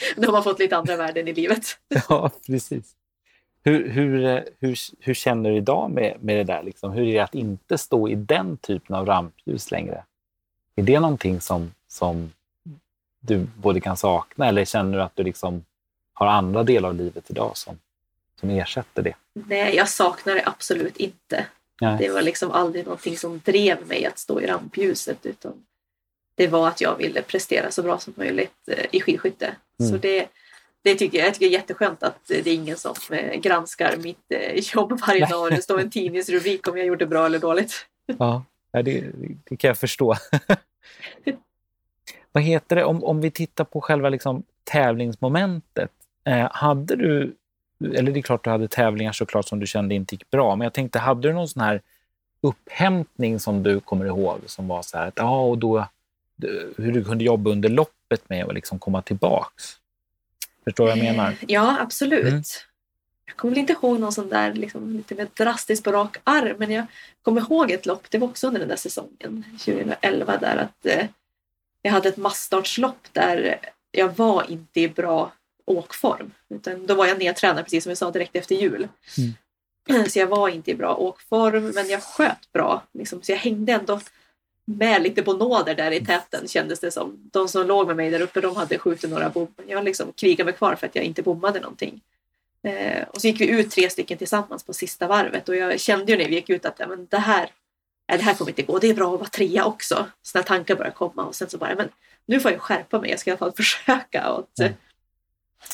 [0.15, 1.65] Då har man fått lite andra värden i livet.
[2.09, 2.95] ja, precis.
[3.63, 6.63] Hur, hur, hur, hur känner du idag med, med det där?
[6.63, 6.91] Liksom?
[6.91, 10.03] Hur är det att inte stå i den typen av rampljus längre?
[10.75, 12.31] Är det någonting som, som
[13.19, 15.65] du både kan sakna eller känner du att du liksom
[16.13, 17.79] har andra delar av livet idag som,
[18.39, 19.13] som ersätter det?
[19.33, 21.45] Nej, jag saknar det absolut inte.
[21.81, 21.97] Nej.
[21.99, 25.53] Det var liksom aldrig någonting som drev mig att stå i rampljuset utan
[26.37, 29.55] det var att jag ville prestera så bra som möjligt eh, i skidskytte.
[29.79, 29.91] Mm.
[29.91, 30.27] Så det,
[30.83, 33.97] det tycker jag, jag tycker det är jätteskönt att det är ingen som eh, granskar
[33.97, 37.39] mitt eh, jobb varje dag och det står en tidningsrubrik om jag gjorde bra eller
[37.39, 37.85] dåligt.
[38.19, 39.05] Ja, det,
[39.43, 40.15] det kan jag förstå.
[42.31, 45.91] Vad heter det, om, om vi tittar på själva liksom tävlingsmomentet.
[46.25, 47.35] Eh, hade du
[47.79, 50.65] eller det är klart du hade tävlingar såklart som du kände inte gick bra, men
[50.65, 51.81] jag tänkte, hade du någon sån här
[52.41, 55.87] upphämtning som du kommer ihåg som var så här att, ja, och då
[56.77, 59.77] hur du kunde jobba under loppet med att liksom komma tillbaks?
[60.63, 61.35] Förstår du vad jag menar?
[61.47, 62.23] Ja, absolut.
[62.23, 62.41] Mm.
[63.25, 66.71] Jag kommer inte ihåg någon sån där liksom, lite mer drastisk på rak arm, men
[66.71, 66.85] jag
[67.21, 71.05] kommer ihåg ett lopp, det var också under den där säsongen, 2011, där att eh,
[71.81, 73.59] jag hade ett massstartslopp där
[73.91, 75.31] jag var inte i bra
[75.65, 76.31] åkform.
[76.49, 78.87] Utan då var jag nedtränad precis som jag sa direkt efter jul.
[79.17, 80.05] Mm.
[80.09, 82.83] Så jag var inte i bra åkform men jag sköt bra.
[82.93, 83.21] Liksom.
[83.21, 83.99] Så jag hängde ändå
[84.69, 87.29] med lite på nåder där i täten kändes det som.
[87.31, 89.47] De som låg med mig där uppe de hade skjutit några bom.
[89.67, 92.01] Jag liksom krigade mig kvar för att jag inte bommade någonting.
[92.63, 96.11] Eh, och så gick vi ut tre stycken tillsammans på sista varvet och jag kände
[96.11, 97.49] ju när vi gick ut att ja, men det, här,
[98.09, 98.79] nej, det här kommer inte gå.
[98.79, 100.05] Det är bra att vara trea också.
[100.21, 101.89] Sådana tankar började komma och sen så bara, men
[102.25, 103.09] nu får jag skärpa mig.
[103.09, 104.21] Jag ska i alla fall försöka.
[104.21, 104.73] Att, mm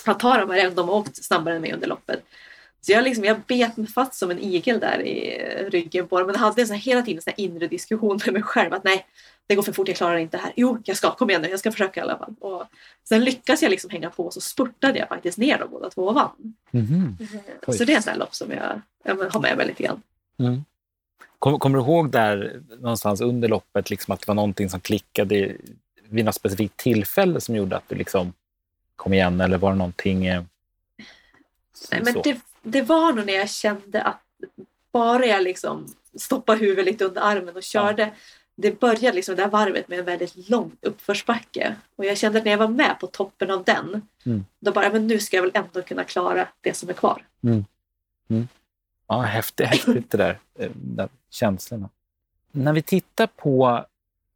[0.05, 2.23] att ta dem här, de har åkt snabbare än mig under loppet.
[2.85, 5.37] Så jag, liksom, jag bet mig fast som en igel där i
[5.69, 6.27] ryggen på dem.
[6.27, 8.73] Men hade en sån här, hela tiden en inre diskussion med mig själv.
[8.73, 9.05] Att nej,
[9.47, 10.53] det går för fort, jag klarar inte det här.
[10.55, 12.35] Jo, jag ska, kom igen nu, jag ska försöka i alla fall.
[12.39, 12.63] Och
[13.03, 16.07] sen lyckas jag liksom hänga på och så spurtade jag faktiskt ner dem båda två
[16.07, 16.55] och vann.
[16.71, 17.17] Mhm.
[17.67, 20.01] Så det är en sån lopp som jag, jag har med mig lite grann.
[20.39, 20.63] Mm.
[21.39, 25.55] Kom, kommer du ihåg där någonstans under loppet liksom att det var någonting som klickade
[26.09, 28.33] vid något specifikt tillfälle som gjorde att du liksom
[28.95, 30.25] kom igen eller var det någonting?
[30.25, 30.43] Eh,
[31.91, 34.21] Nej, men det, det var nog när jag kände att
[34.91, 35.87] bara jag liksom
[36.19, 38.13] stoppade huvudet lite under armen och körde.
[38.55, 41.75] Det började liksom det där varvet med en väldigt lång uppförsbacke.
[41.95, 44.45] Och jag kände att när jag var med på toppen av den, Mm.
[44.59, 47.25] då bara, men nu ska jag väl ändå kunna klara det som är kvar.
[49.07, 51.89] Ja, häftigt, häftigt det där, eh, där känslorna.
[52.51, 53.85] När vi tittar på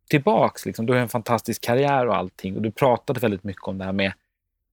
[0.09, 3.77] tillbaks, liksom, du har en fantastisk karriär och allting och du pratade väldigt mycket om
[3.77, 4.13] det här med,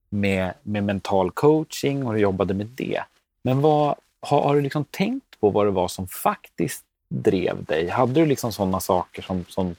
[0.09, 3.03] med, med mental coaching och du jobbade med det.
[3.45, 7.87] Men vad, har, har du liksom tänkt på vad det var som faktiskt drev dig?
[7.87, 9.75] Hade du liksom sådana saker som, som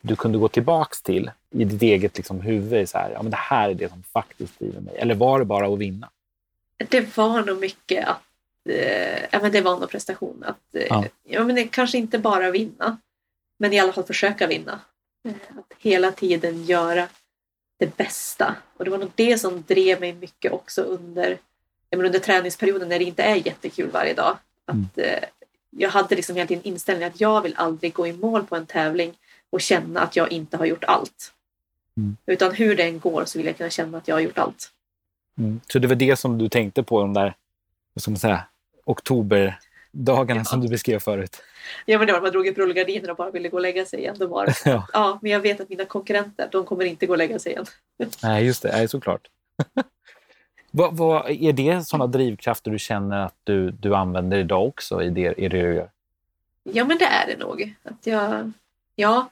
[0.00, 2.88] du kunde gå tillbaks till i ditt eget liksom huvud?
[2.88, 4.96] Så här, ja, men det här är det som faktiskt driver mig.
[4.98, 6.10] Eller var det bara att vinna?
[6.88, 8.22] Det var nog mycket att
[8.68, 10.44] eh, ja, men det var nog prestation.
[10.46, 11.04] Att, eh, Ja.
[11.24, 11.44] ja.
[11.44, 12.98] men det, kanske inte bara vinna,
[13.58, 14.80] men i alla fall försöka vinna.
[15.28, 17.08] Eh, att hela tiden göra
[17.78, 18.56] det bästa.
[18.76, 21.38] Och det var nog det som drev mig mycket också under,
[21.96, 24.38] men under träningsperioden när det inte är jättekul varje dag.
[24.64, 24.88] Att, Mm.
[24.96, 25.24] eh,
[25.70, 29.14] jag hade liksom tiden inställningen att jag vill aldrig gå i mål på en tävling
[29.50, 31.32] och känna att jag inte har gjort allt.
[31.96, 32.16] Mm.
[32.26, 34.70] Utan hur det än går så vill jag kunna känna att jag har gjort allt.
[35.38, 35.60] Mm.
[35.72, 37.34] Så det var det som du tänkte på de där
[37.96, 38.44] ska man säga,
[38.84, 40.44] oktoberdagarna Ja.
[40.44, 41.42] som du beskrev förut?
[41.86, 43.98] Ja men det var man drog upp rullgardiner och bara ville gå och lägga sig
[43.98, 44.16] igen.
[44.18, 44.54] Då var.
[44.64, 44.86] Ja.
[44.92, 47.66] Ja, men jag vet att mina konkurrenter, de kommer inte gå och lägga sig igen.
[48.22, 48.72] Nej, just det.
[48.72, 49.28] Nej, såklart.
[50.70, 55.10] vad, vad, är det sådana drivkrafter du känner att du, du använder idag också i
[55.10, 55.90] det, i det du gör?
[56.62, 57.74] Ja men det är det nog.
[57.82, 58.52] Att jag,
[58.96, 59.30] ja,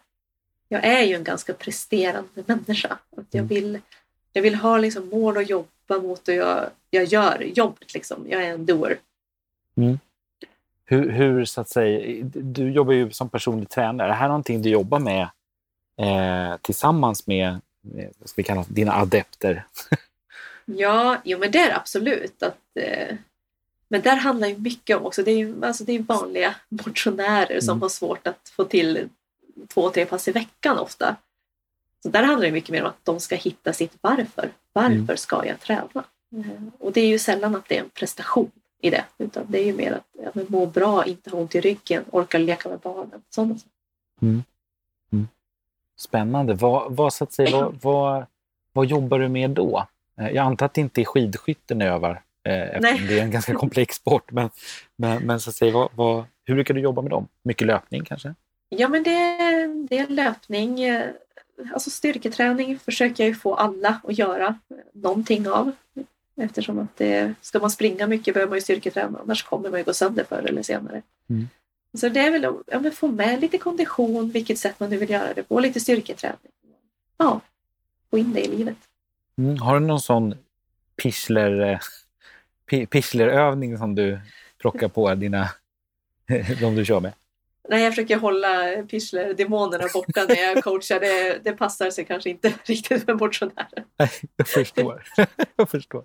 [0.68, 2.98] jag är ju en ganska presterande människa.
[3.16, 3.46] Att jag, Mm.
[3.48, 3.80] vill,
[4.32, 7.94] jag vill ha liksom mål att jobba mot och jag, jag gör jobbet.
[7.94, 8.26] Liksom.
[8.28, 8.98] Jag är en doer.
[10.84, 14.06] Hur, hur, så att säga, du jobbar ju som personlig tränare.
[14.06, 15.28] Är det här någonting du jobbar med
[16.00, 19.66] eh, tillsammans med, med vad ska vi kalla dina adepter?
[20.76, 22.42] Ja, jo men det är absolut.
[22.42, 23.16] Att, eh,
[23.88, 27.60] men där handlar ju mycket om också, det är ju alltså det är vanliga motionärer
[27.60, 27.82] som Mm.
[27.82, 29.08] har svårt att få till
[29.68, 31.16] två, tre pass i veckan ofta.
[32.02, 34.50] Så där handlar det mycket mer om att de ska hitta sitt varför.
[34.72, 35.16] Varför Mm.
[35.16, 36.04] ska jag träna?
[36.36, 38.50] Eh, Och det är ju sällan att det är en prestation
[38.80, 41.54] i det, utan det är ju mer att ja, men må bra, inte ha ont
[41.54, 43.22] i ryggen, orka leka med barnen.
[43.30, 44.42] Sådana saker.
[45.96, 46.54] Spännande.
[46.54, 48.26] Vad, vad, så att säga, vad, vad,
[48.72, 49.86] vad jobbar du med då?
[50.20, 53.30] Eh, Jag antar att det inte är skidskytten ni övar, eh, eftersom det är en
[53.30, 54.32] ganska komplex sport.
[54.32, 54.50] Men,
[54.96, 57.28] men, men så att säga, vad, vad, hur brukar du jobba med dem?
[57.42, 58.34] Mycket löpning kanske?
[58.68, 59.10] Ja, men det,
[59.88, 60.80] det är löpning.
[60.84, 61.10] eh,
[61.72, 64.58] Alltså styrketräning försöker jag ju få alla att göra
[64.92, 65.72] någonting av.
[66.40, 69.84] Eftersom att det, ska man springa mycket behöver man ju styrketräna, annars kommer man ju
[69.84, 71.02] gå sönder förr eller senare.
[71.30, 71.48] Mm.
[71.98, 75.10] Så det är väl att ja, få med lite kondition, vilket sätt man nu vill
[75.10, 76.52] göra det på, lite styrketräning.
[77.16, 77.40] Ja,
[78.10, 78.76] få in det i livet.
[79.38, 79.58] Mm.
[79.58, 80.34] Har du någon sån
[81.02, 81.78] pischler, eh,
[82.70, 84.20] pi- pischlerövning som du
[84.60, 85.48] plockar på dina,
[86.60, 87.12] de du kör med?
[87.68, 88.48] Nej, jag försöker hålla
[88.82, 91.00] Pichler-demonerna borta när jag coachar.
[91.00, 93.84] Det, det passar sig kanske inte riktigt med motionärer.
[94.36, 95.02] Jag förstår.
[95.56, 96.04] jag förstår.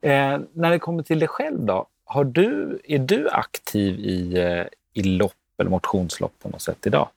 [0.00, 4.64] Eh, när det kommer till dig själv då, har du, är du aktiv i, eh,
[4.92, 7.08] i lopp eller motionslopp på något sätt idag?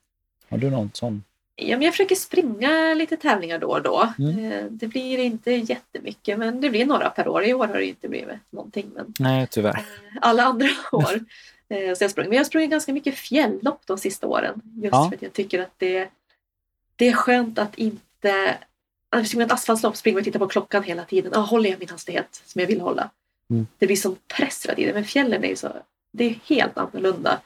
[0.48, 1.24] Har du någon sån?
[1.60, 4.12] Ja, men jag försöker springa lite tävlingar då och då.
[4.18, 4.52] Mm.
[4.52, 7.44] Eh, Det blir inte jättemycket, men det blir några per år.
[7.44, 9.70] I år har det inte blivit någonting, men Nej, tyvärr.
[9.78, 9.82] eh,
[10.20, 11.20] alla andra år.
[11.68, 12.24] eh, Så jag sprang.
[12.26, 14.62] Men jag har sprungit ganska mycket fjälllopp de sista åren.
[14.82, 15.08] Just Ja.
[15.08, 16.08] för att jag tycker att det,
[16.96, 18.56] det är skönt att inte...
[19.10, 21.32] Annars springer man ett asfaltslopp springer man och tittar på klockan hela tiden.
[21.34, 23.10] Ah, håller jag min hastighet som jag vill hålla?
[23.50, 23.66] Mm.
[23.78, 24.94] Det blir som press hela tiden.
[24.94, 25.68] Men fjällen är ju så...
[26.12, 27.40] Det är helt annorlunda.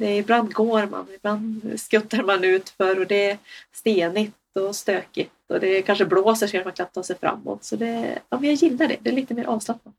[0.00, 3.38] Det är, ibland går man, ibland skuttar man ut för och det är
[3.72, 7.64] stenigt och stökigt och det kanske blåser så att man knappt tar sig framåt.
[7.64, 8.96] Så det, ja, men jag gillar det.
[9.00, 9.94] Det är lite mer avslappnat.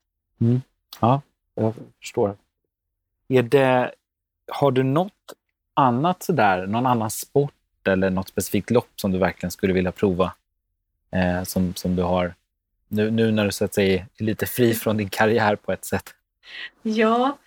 [1.00, 1.22] Ja,
[1.56, 2.36] jag förstår.
[3.28, 3.92] Är det,
[4.48, 5.34] har du något
[5.74, 10.34] annat sådär, någon annan sport eller något specifikt lopp som du verkligen skulle vilja prova?
[11.12, 12.34] Eh, som, som du har
[12.88, 15.86] nu, nu när du så att säga är lite fri från din karriär på ett
[15.86, 16.14] sätt.
[16.82, 17.38] Ja,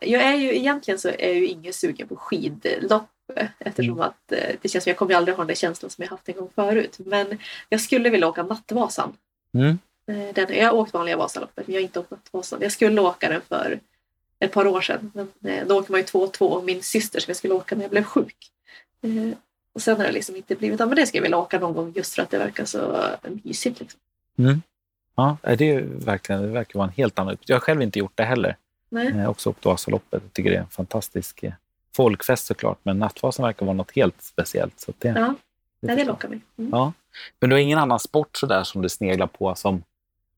[0.00, 4.00] jag är ju egentligen så är jag ju ingen sugen på skidlopp eh, eftersom Mm.
[4.08, 6.28] att eh, det känns som jag kommer aldrig ha den där känslan som jag haft
[6.28, 6.96] en gång förut.
[6.98, 9.16] Men jag skulle vilja åka Nattvasan.
[9.54, 9.78] Mm.
[10.06, 12.58] Eh, Den, jag har åkt vanliga Vasaloppet, men jag har inte åkt Nattvasan.
[12.62, 13.80] Jag skulle åka den för
[14.40, 15.12] ett par år sedan.
[15.14, 17.54] Men eh, då åker man ju två och två och min syster som jag skulle
[17.54, 18.36] åka när jag blev sjuk.
[19.02, 19.38] Eh,
[19.72, 20.88] Och sen har det liksom inte blivit av.
[20.88, 23.00] Men det skulle jag vilja åka någon gång just för att det verkar så
[23.42, 23.80] mysigt.
[23.80, 24.00] Liksom.
[24.38, 24.62] Mm.
[25.16, 28.12] Ja, det, är verkligen, det verkar vara en helt annan Jag har själv inte gjort
[28.14, 28.56] det heller.
[28.88, 29.12] Nej.
[29.12, 30.22] Har också åkt Vasaloppet.
[30.22, 31.52] Jag tycker det är en fantastisk eh,
[31.96, 32.78] folkfest såklart.
[32.82, 34.80] Men Nattvasan verkar vara något helt speciellt.
[34.80, 35.34] Så det, Ja,
[35.80, 36.40] det förstår lockar mig.
[36.58, 36.70] Mm.
[36.72, 36.92] Ja.
[37.40, 39.82] Men du har ingen annan sport sådär som du sneglar på som,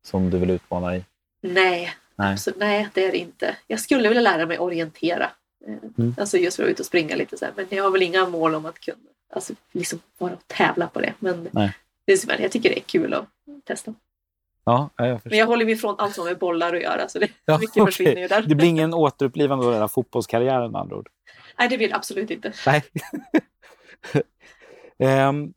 [0.02, 1.04] som du vill utmana i?
[1.40, 2.38] Nej, Nej.
[2.38, 3.56] Så, nej, det är det inte.
[3.66, 5.30] Jag skulle vilja lära mig orientera.
[5.66, 6.14] Eh, Mm.
[6.18, 7.52] Alltså just för att ut och springa lite så här.
[7.56, 8.96] Men jag har väl inga mål om att kunna
[9.32, 11.14] alltså, liksom bara tävla på det.
[11.18, 11.76] Men Nej.
[12.04, 13.24] det är jag tycker det är kul att
[13.64, 13.94] testa.
[14.64, 15.20] Ja, ja, jag.
[15.24, 17.08] Men jag håller mig ifrån allt som har med bollar att göra.
[17.08, 17.86] Så det, Ja, mycket okej.
[17.86, 18.42] försvinner ju där.
[18.42, 21.08] Det blir ingen återupplivande av den här fotbollskarriären med andra ord.
[21.58, 22.52] Nej, det vill jag absolut inte.
[22.66, 22.82] Nej.
[24.98, 25.52] Ehm,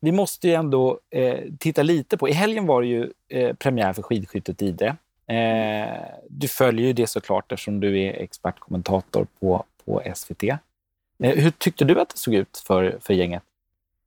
[0.00, 2.28] vi måste ju ändå eh, titta lite på...
[2.28, 4.96] I helgen var det ju eh, premiär för skidskyttet i det.
[5.34, 10.42] Eh, du följer ju det såklart eftersom du är expertkommentator på, på SVT.
[10.42, 10.58] Eh,
[11.18, 13.42] hur tyckte du att det såg ut för, för gänget?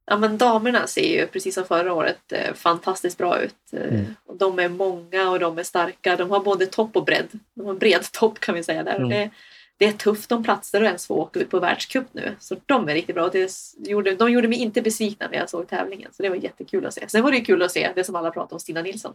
[0.10, 3.56] Ja, men damerna ser ju precis som förra året eh, fantastiskt bra ut.
[3.74, 4.06] Eh, Mm.
[4.26, 6.16] och de är många och de är starka.
[6.16, 7.28] De har både topp och bredd.
[7.54, 8.96] De har en bred topp kan vi säga där.
[8.96, 9.10] Och Mm.
[9.10, 9.30] det,
[9.78, 12.36] det är tufft om platser att ens få åka ut på världscup nu.
[12.40, 13.30] Så de är riktigt bra.
[13.30, 16.12] Det gjorde, de gjorde mig inte besvikna när jag såg tävlingen.
[16.14, 17.10] Så det var jättekul att se.
[17.10, 19.14] Sen var det kul att se det som alla pratar om, Stina Nilsson.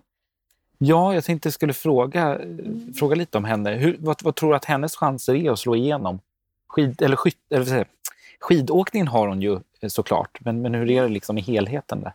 [0.78, 2.40] Ja, jag tänkte jag skulle fråga,
[2.98, 3.70] fråga lite om henne.
[3.70, 6.20] Hur, vad, vad tror du att hennes chanser är att slå igenom?
[6.68, 7.86] Skid, eller skyt, eller vad säger jag?
[8.44, 12.12] Skidåkningen har hon ju eh, såklart, men, men hur är det liksom i helheten där?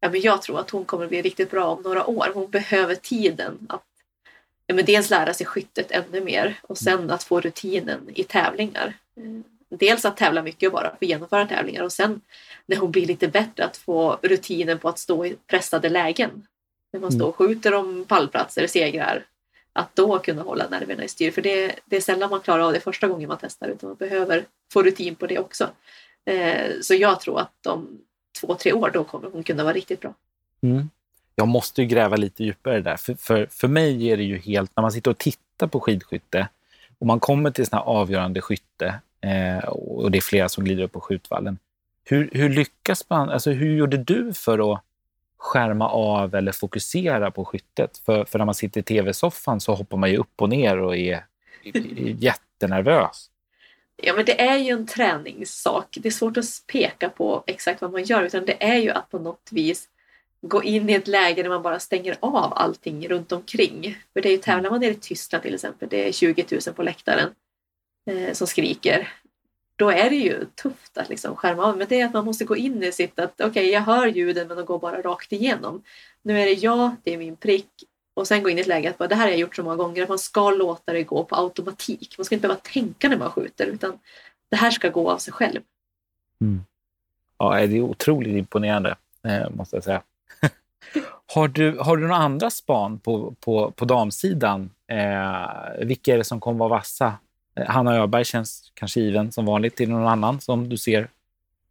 [0.00, 2.26] Ja, men jag tror att hon kommer bli riktigt bra om några år.
[2.34, 3.84] Hon behöver tiden att
[4.66, 8.94] ja, men dels lära sig skyttet ännu mer och sen att få rutinen i tävlingar.
[9.16, 9.40] Eh,
[9.78, 12.20] Dels att tävla mycket och bara få genomföra tävlingar och sen
[12.66, 16.46] när hon blir lite bättre att få rutinen på att stå i pressade lägen.
[16.92, 19.24] När man står och skjuter om pallplatser, segrar.
[19.76, 21.30] Att då kunna hålla nerverna i styr.
[21.30, 23.96] För det, det är sällan man klarar av det första gången man testar utan man
[23.96, 25.68] behöver få rutin på det också.
[26.24, 27.98] Eh, Så jag tror att om
[28.40, 30.14] två, tre år då kommer hon kunna vara riktigt bra.
[30.62, 30.90] Mm.
[31.34, 32.96] Jag måste ju gräva lite djupare där.
[32.96, 36.48] För, för, för mig är det ju helt, när man sitter och tittar på skidskytte
[36.98, 40.84] och man kommer till sådana här avgörande skytte eh, och det är flera som glider
[40.84, 41.58] upp på skjutvallen.
[42.04, 43.30] Hur, hur lyckas man?
[43.30, 44.80] Alltså hur gjorde du för att
[45.44, 47.98] skärma av eller fokusera på skyttet?
[47.98, 50.96] För, för när man sitter i tv-soffan så hoppar man ju upp och ner och
[50.96, 51.24] är,
[52.18, 53.30] jättenervös.
[53.96, 55.98] Ja, men det är ju en träningssak.
[56.00, 59.10] Det är svårt att peka på exakt vad man gör, utan det är ju att
[59.10, 59.88] på något vis
[60.40, 63.98] gå in i ett läge där man bara stänger av allting runt omkring.
[64.12, 66.74] För det är ju tävlar man nere i Tyskland till exempel, det är 20 000
[66.74, 67.30] på läktaren
[68.10, 69.08] eh, som skriker.
[69.76, 72.44] Då är det ju tufft att liksom skärma av, men det är att man måste
[72.44, 75.82] gå in i sitt att okej, jag hör ljuden men de går bara rakt igenom.
[76.22, 77.68] Nu är det jag, det är min prick
[78.14, 79.62] och sen gå in i ett läge att bara, det här har jag gjort så
[79.62, 82.14] många gånger att man ska låta det gå på automatik.
[82.18, 83.98] Man ska inte behöva tänka när man skjuter utan
[84.48, 85.60] det här ska gå av sig själv.
[86.40, 86.64] Mm.
[87.38, 90.02] Ja, det är otroligt imponerande, eh, måste jag säga.
[91.34, 94.70] har, du, har du några andra span på, på, på damsidan?
[94.86, 97.14] Eh, vilka är det som kommer vara vassa?
[97.56, 99.80] Eh, Hanna Öberg känns kanske given som vanligt.
[99.80, 101.08] Är det någon annan som du ser?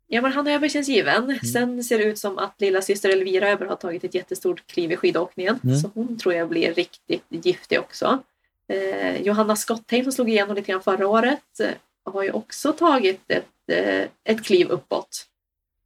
[0.07, 1.39] Ja, men Hanna Öberg känns given.
[1.53, 4.91] Sen ser det ut som att lilla syster Elvira Öberg har tagit ett jättestort kliv
[4.91, 5.59] i skidåkningen.
[5.63, 5.77] Mm.
[5.77, 8.19] Så hon tror jag blir riktigt giftig också.
[8.67, 11.69] Eh, Johanna Skottheim som slog igenom lite grann förra året eh,
[12.13, 15.27] har ju också tagit ett, eh, ett kliv uppåt.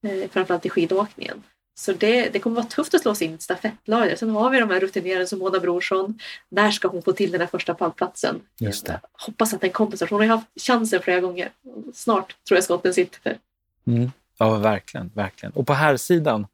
[0.04, 1.44] Eh, framförallt i skidåkningen.
[1.80, 4.18] Så det, det kommer vara tufft att slå sig in i ett stafettlag.
[4.18, 6.20] Sen har vi de här rutinerade som Mona Brorsson.
[6.50, 8.42] När ska hon få till den här första pallplatsen?
[8.58, 9.00] Just det.
[9.12, 10.10] Hoppas att den kommer snart.
[10.10, 11.50] Hon har ju haft chansen flera gånger.
[11.94, 13.38] Snart tror jag skotten sitter.
[13.88, 14.12] Mm.
[14.38, 15.54] Ja, verkligen, verkligen.
[15.54, 16.48] Och på här sidan,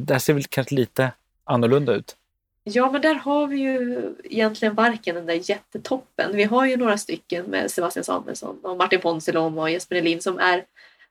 [0.00, 1.12] där ser väl kanske lite
[1.44, 2.16] annorlunda ut.
[2.64, 6.36] Ja, men där har vi ju egentligen varken den där jättetoppen.
[6.36, 10.38] Vi har ju några stycken med Sebastian Samuelsson och Martin Ponsiluom och Jesper Nelin som
[10.38, 10.64] är,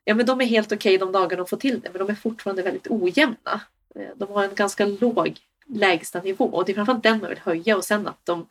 [0.04, 2.16] ja men de är helt okej de dagar de får till det, men de är
[2.16, 3.62] fortfarande väldigt ojämna.
[3.96, 7.40] Eh, De har en ganska låg lägsta nivå och det är framförallt den man vill
[7.40, 8.48] höja och sen att de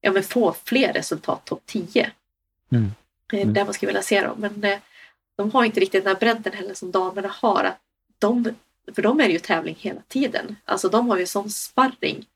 [0.00, 2.10] ja, men får fler resultat, topp 10.
[2.72, 2.90] Mm.
[3.26, 3.54] Det är Mm.
[3.54, 4.40] där man skulle vilja se dem.
[4.40, 4.78] Men eh,
[5.36, 7.64] de har inte riktigt den här bredden heller som damerna har.
[7.64, 7.78] Att
[8.18, 8.54] de,
[8.94, 10.56] för de är det ju tävling hela tiden.
[10.64, 12.26] Alltså de har ju sån sparring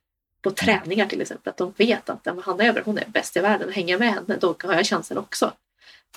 [0.42, 1.50] på träningar till exempel.
[1.50, 3.72] Att de vet att men Hanna Öberg hon är bäst i världen.
[3.72, 5.52] Hänger jag med henne då har jag chansen också.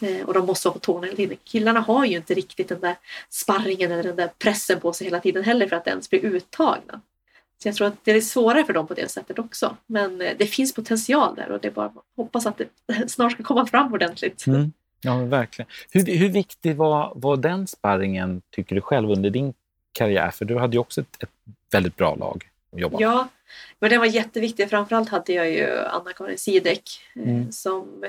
[0.02, 1.38] Eh, och de måste vara på tårna hela tiden.
[1.43, 2.95] Killarna har ju inte riktigt den där
[3.30, 7.02] sparringen eller den där pressen på sig hela tiden heller för att ens bli uttagna.
[7.64, 9.78] Så jag tror att det är svårare för dem på det sättet också.
[9.88, 13.32] Men eh, det finns potential där och det är bara att hoppas att det snart
[13.32, 14.48] ska komma fram ordentligt.
[14.48, 14.72] Mm.
[15.02, 15.70] Ja, verkligen.
[15.91, 19.54] Hur, hur viktig var, var den sparringen, tycker du själv, under din
[19.91, 20.32] karriär?
[20.32, 21.30] För du hade ju också ett, ett
[21.72, 22.50] väldigt bra lag.
[22.74, 23.28] att jobba Ja,
[23.80, 24.70] men den var jätteviktig.
[24.70, 26.84] Framförallt hade jag ju Anna-Karin Sidek
[27.16, 27.52] eh, Mm.
[27.52, 28.04] som...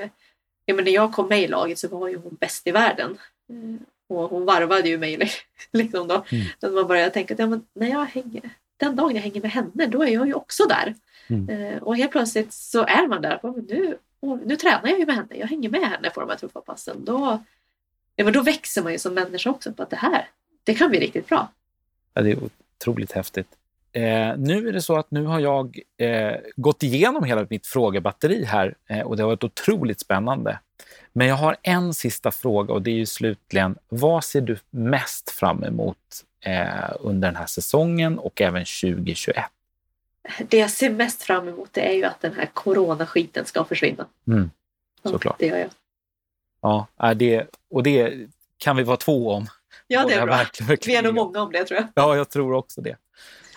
[0.69, 3.17] Ja, men när jag kom med i laget så var ju hon bäst i världen.
[3.49, 5.29] Eh, Och hon varvade ju mig
[5.71, 6.25] liksom då.
[6.31, 6.45] Mm.
[6.61, 9.51] Att man började tänka att ja, men när jag hänger, den dagen jag hänger med
[9.51, 10.95] henne, då är jag ju också där.
[11.27, 11.49] Mm.
[11.49, 13.39] Eh, Och helt plötsligt så är man där.
[13.43, 13.97] Men Nu,
[14.45, 15.35] nu tränar jag ju med henne.
[15.35, 17.05] Jag hänger med henne på de här tuffa passen.
[17.05, 17.43] Då,
[18.15, 20.29] ja, men då växer man ju som människa också på att det här,
[20.63, 21.47] det kan bli riktigt bra.
[22.13, 22.37] Ja, det är
[22.79, 23.47] otroligt häftigt.
[23.93, 28.43] Eh, nu är det så att nu har jag eh, gått igenom hela mitt frågebatteri
[28.43, 30.59] här eh, och det har varit otroligt spännande.
[31.13, 35.29] Men jag har en sista fråga och det är ju slutligen, vad ser du mest
[35.29, 35.97] fram emot
[36.45, 39.45] eh, under den här säsongen och även 2021?
[40.47, 44.05] Det jag ser mest fram emot det är ju att den här coronaskiten ska försvinna.
[44.27, 44.51] Mm,
[45.01, 45.35] Ja, såklart.
[45.39, 45.69] Det gör jag.
[46.61, 48.13] Ja, det, och det
[48.57, 49.47] kan vi vara två om.
[49.87, 50.45] Ja, det är bra.
[50.85, 51.87] Vi är nog många om det tror jag.
[51.95, 52.95] Ja, jag tror också det.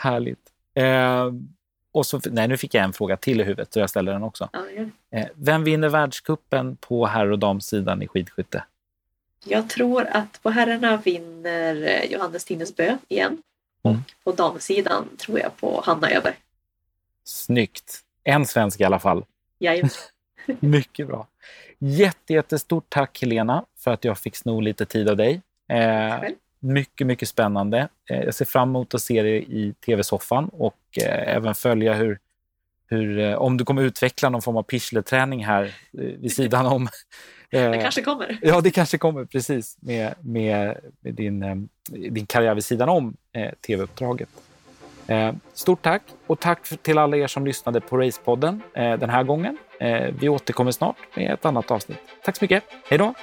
[0.02, 0.52] Härligt.
[0.74, 1.32] Eh,
[1.92, 4.22] och så, nej, nu fick jag en fråga till i huvudet, så jag ställer den
[4.22, 4.48] också.
[5.10, 8.64] Eh, vem vinner världskuppen på herr och damsidan i skidskytte?
[9.44, 13.42] Jag tror att på herrarna vinner eh, Johannes Tinnesbø igen.
[13.82, 13.96] Mm.
[13.96, 16.34] Och på damsidan tror jag på Hanna Öberg.
[17.24, 18.00] Snyggt.
[18.24, 19.24] En svensk i alla fall.
[19.58, 19.90] Jajamän.
[20.60, 21.26] Mycket bra.
[21.78, 25.42] Jätte, jättestort tack Helena för att jag fick sno lite tid av dig.
[25.68, 26.20] Eh.
[26.62, 27.88] Mycket, mycket spännande.
[28.10, 32.18] Eh, jag ser fram emot att se dig i tv-soffan och eh, även följa hur,
[32.86, 36.88] hur eh, om du kommer utveckla någon form av pyssleträning här vid sidan om.
[37.50, 38.38] Det kanske kommer.
[38.42, 43.16] Ja, det kanske kommer precis med, med, med din, din karriär vid sidan om
[43.66, 44.28] tv-uppdraget.
[45.54, 49.58] Stort tack och tack till alla er som lyssnade på Racepodden den här gången.
[50.18, 51.98] Vi återkommer snart med ett annat avsnitt.
[52.24, 52.64] Tack så mycket.
[52.88, 53.14] Hej då!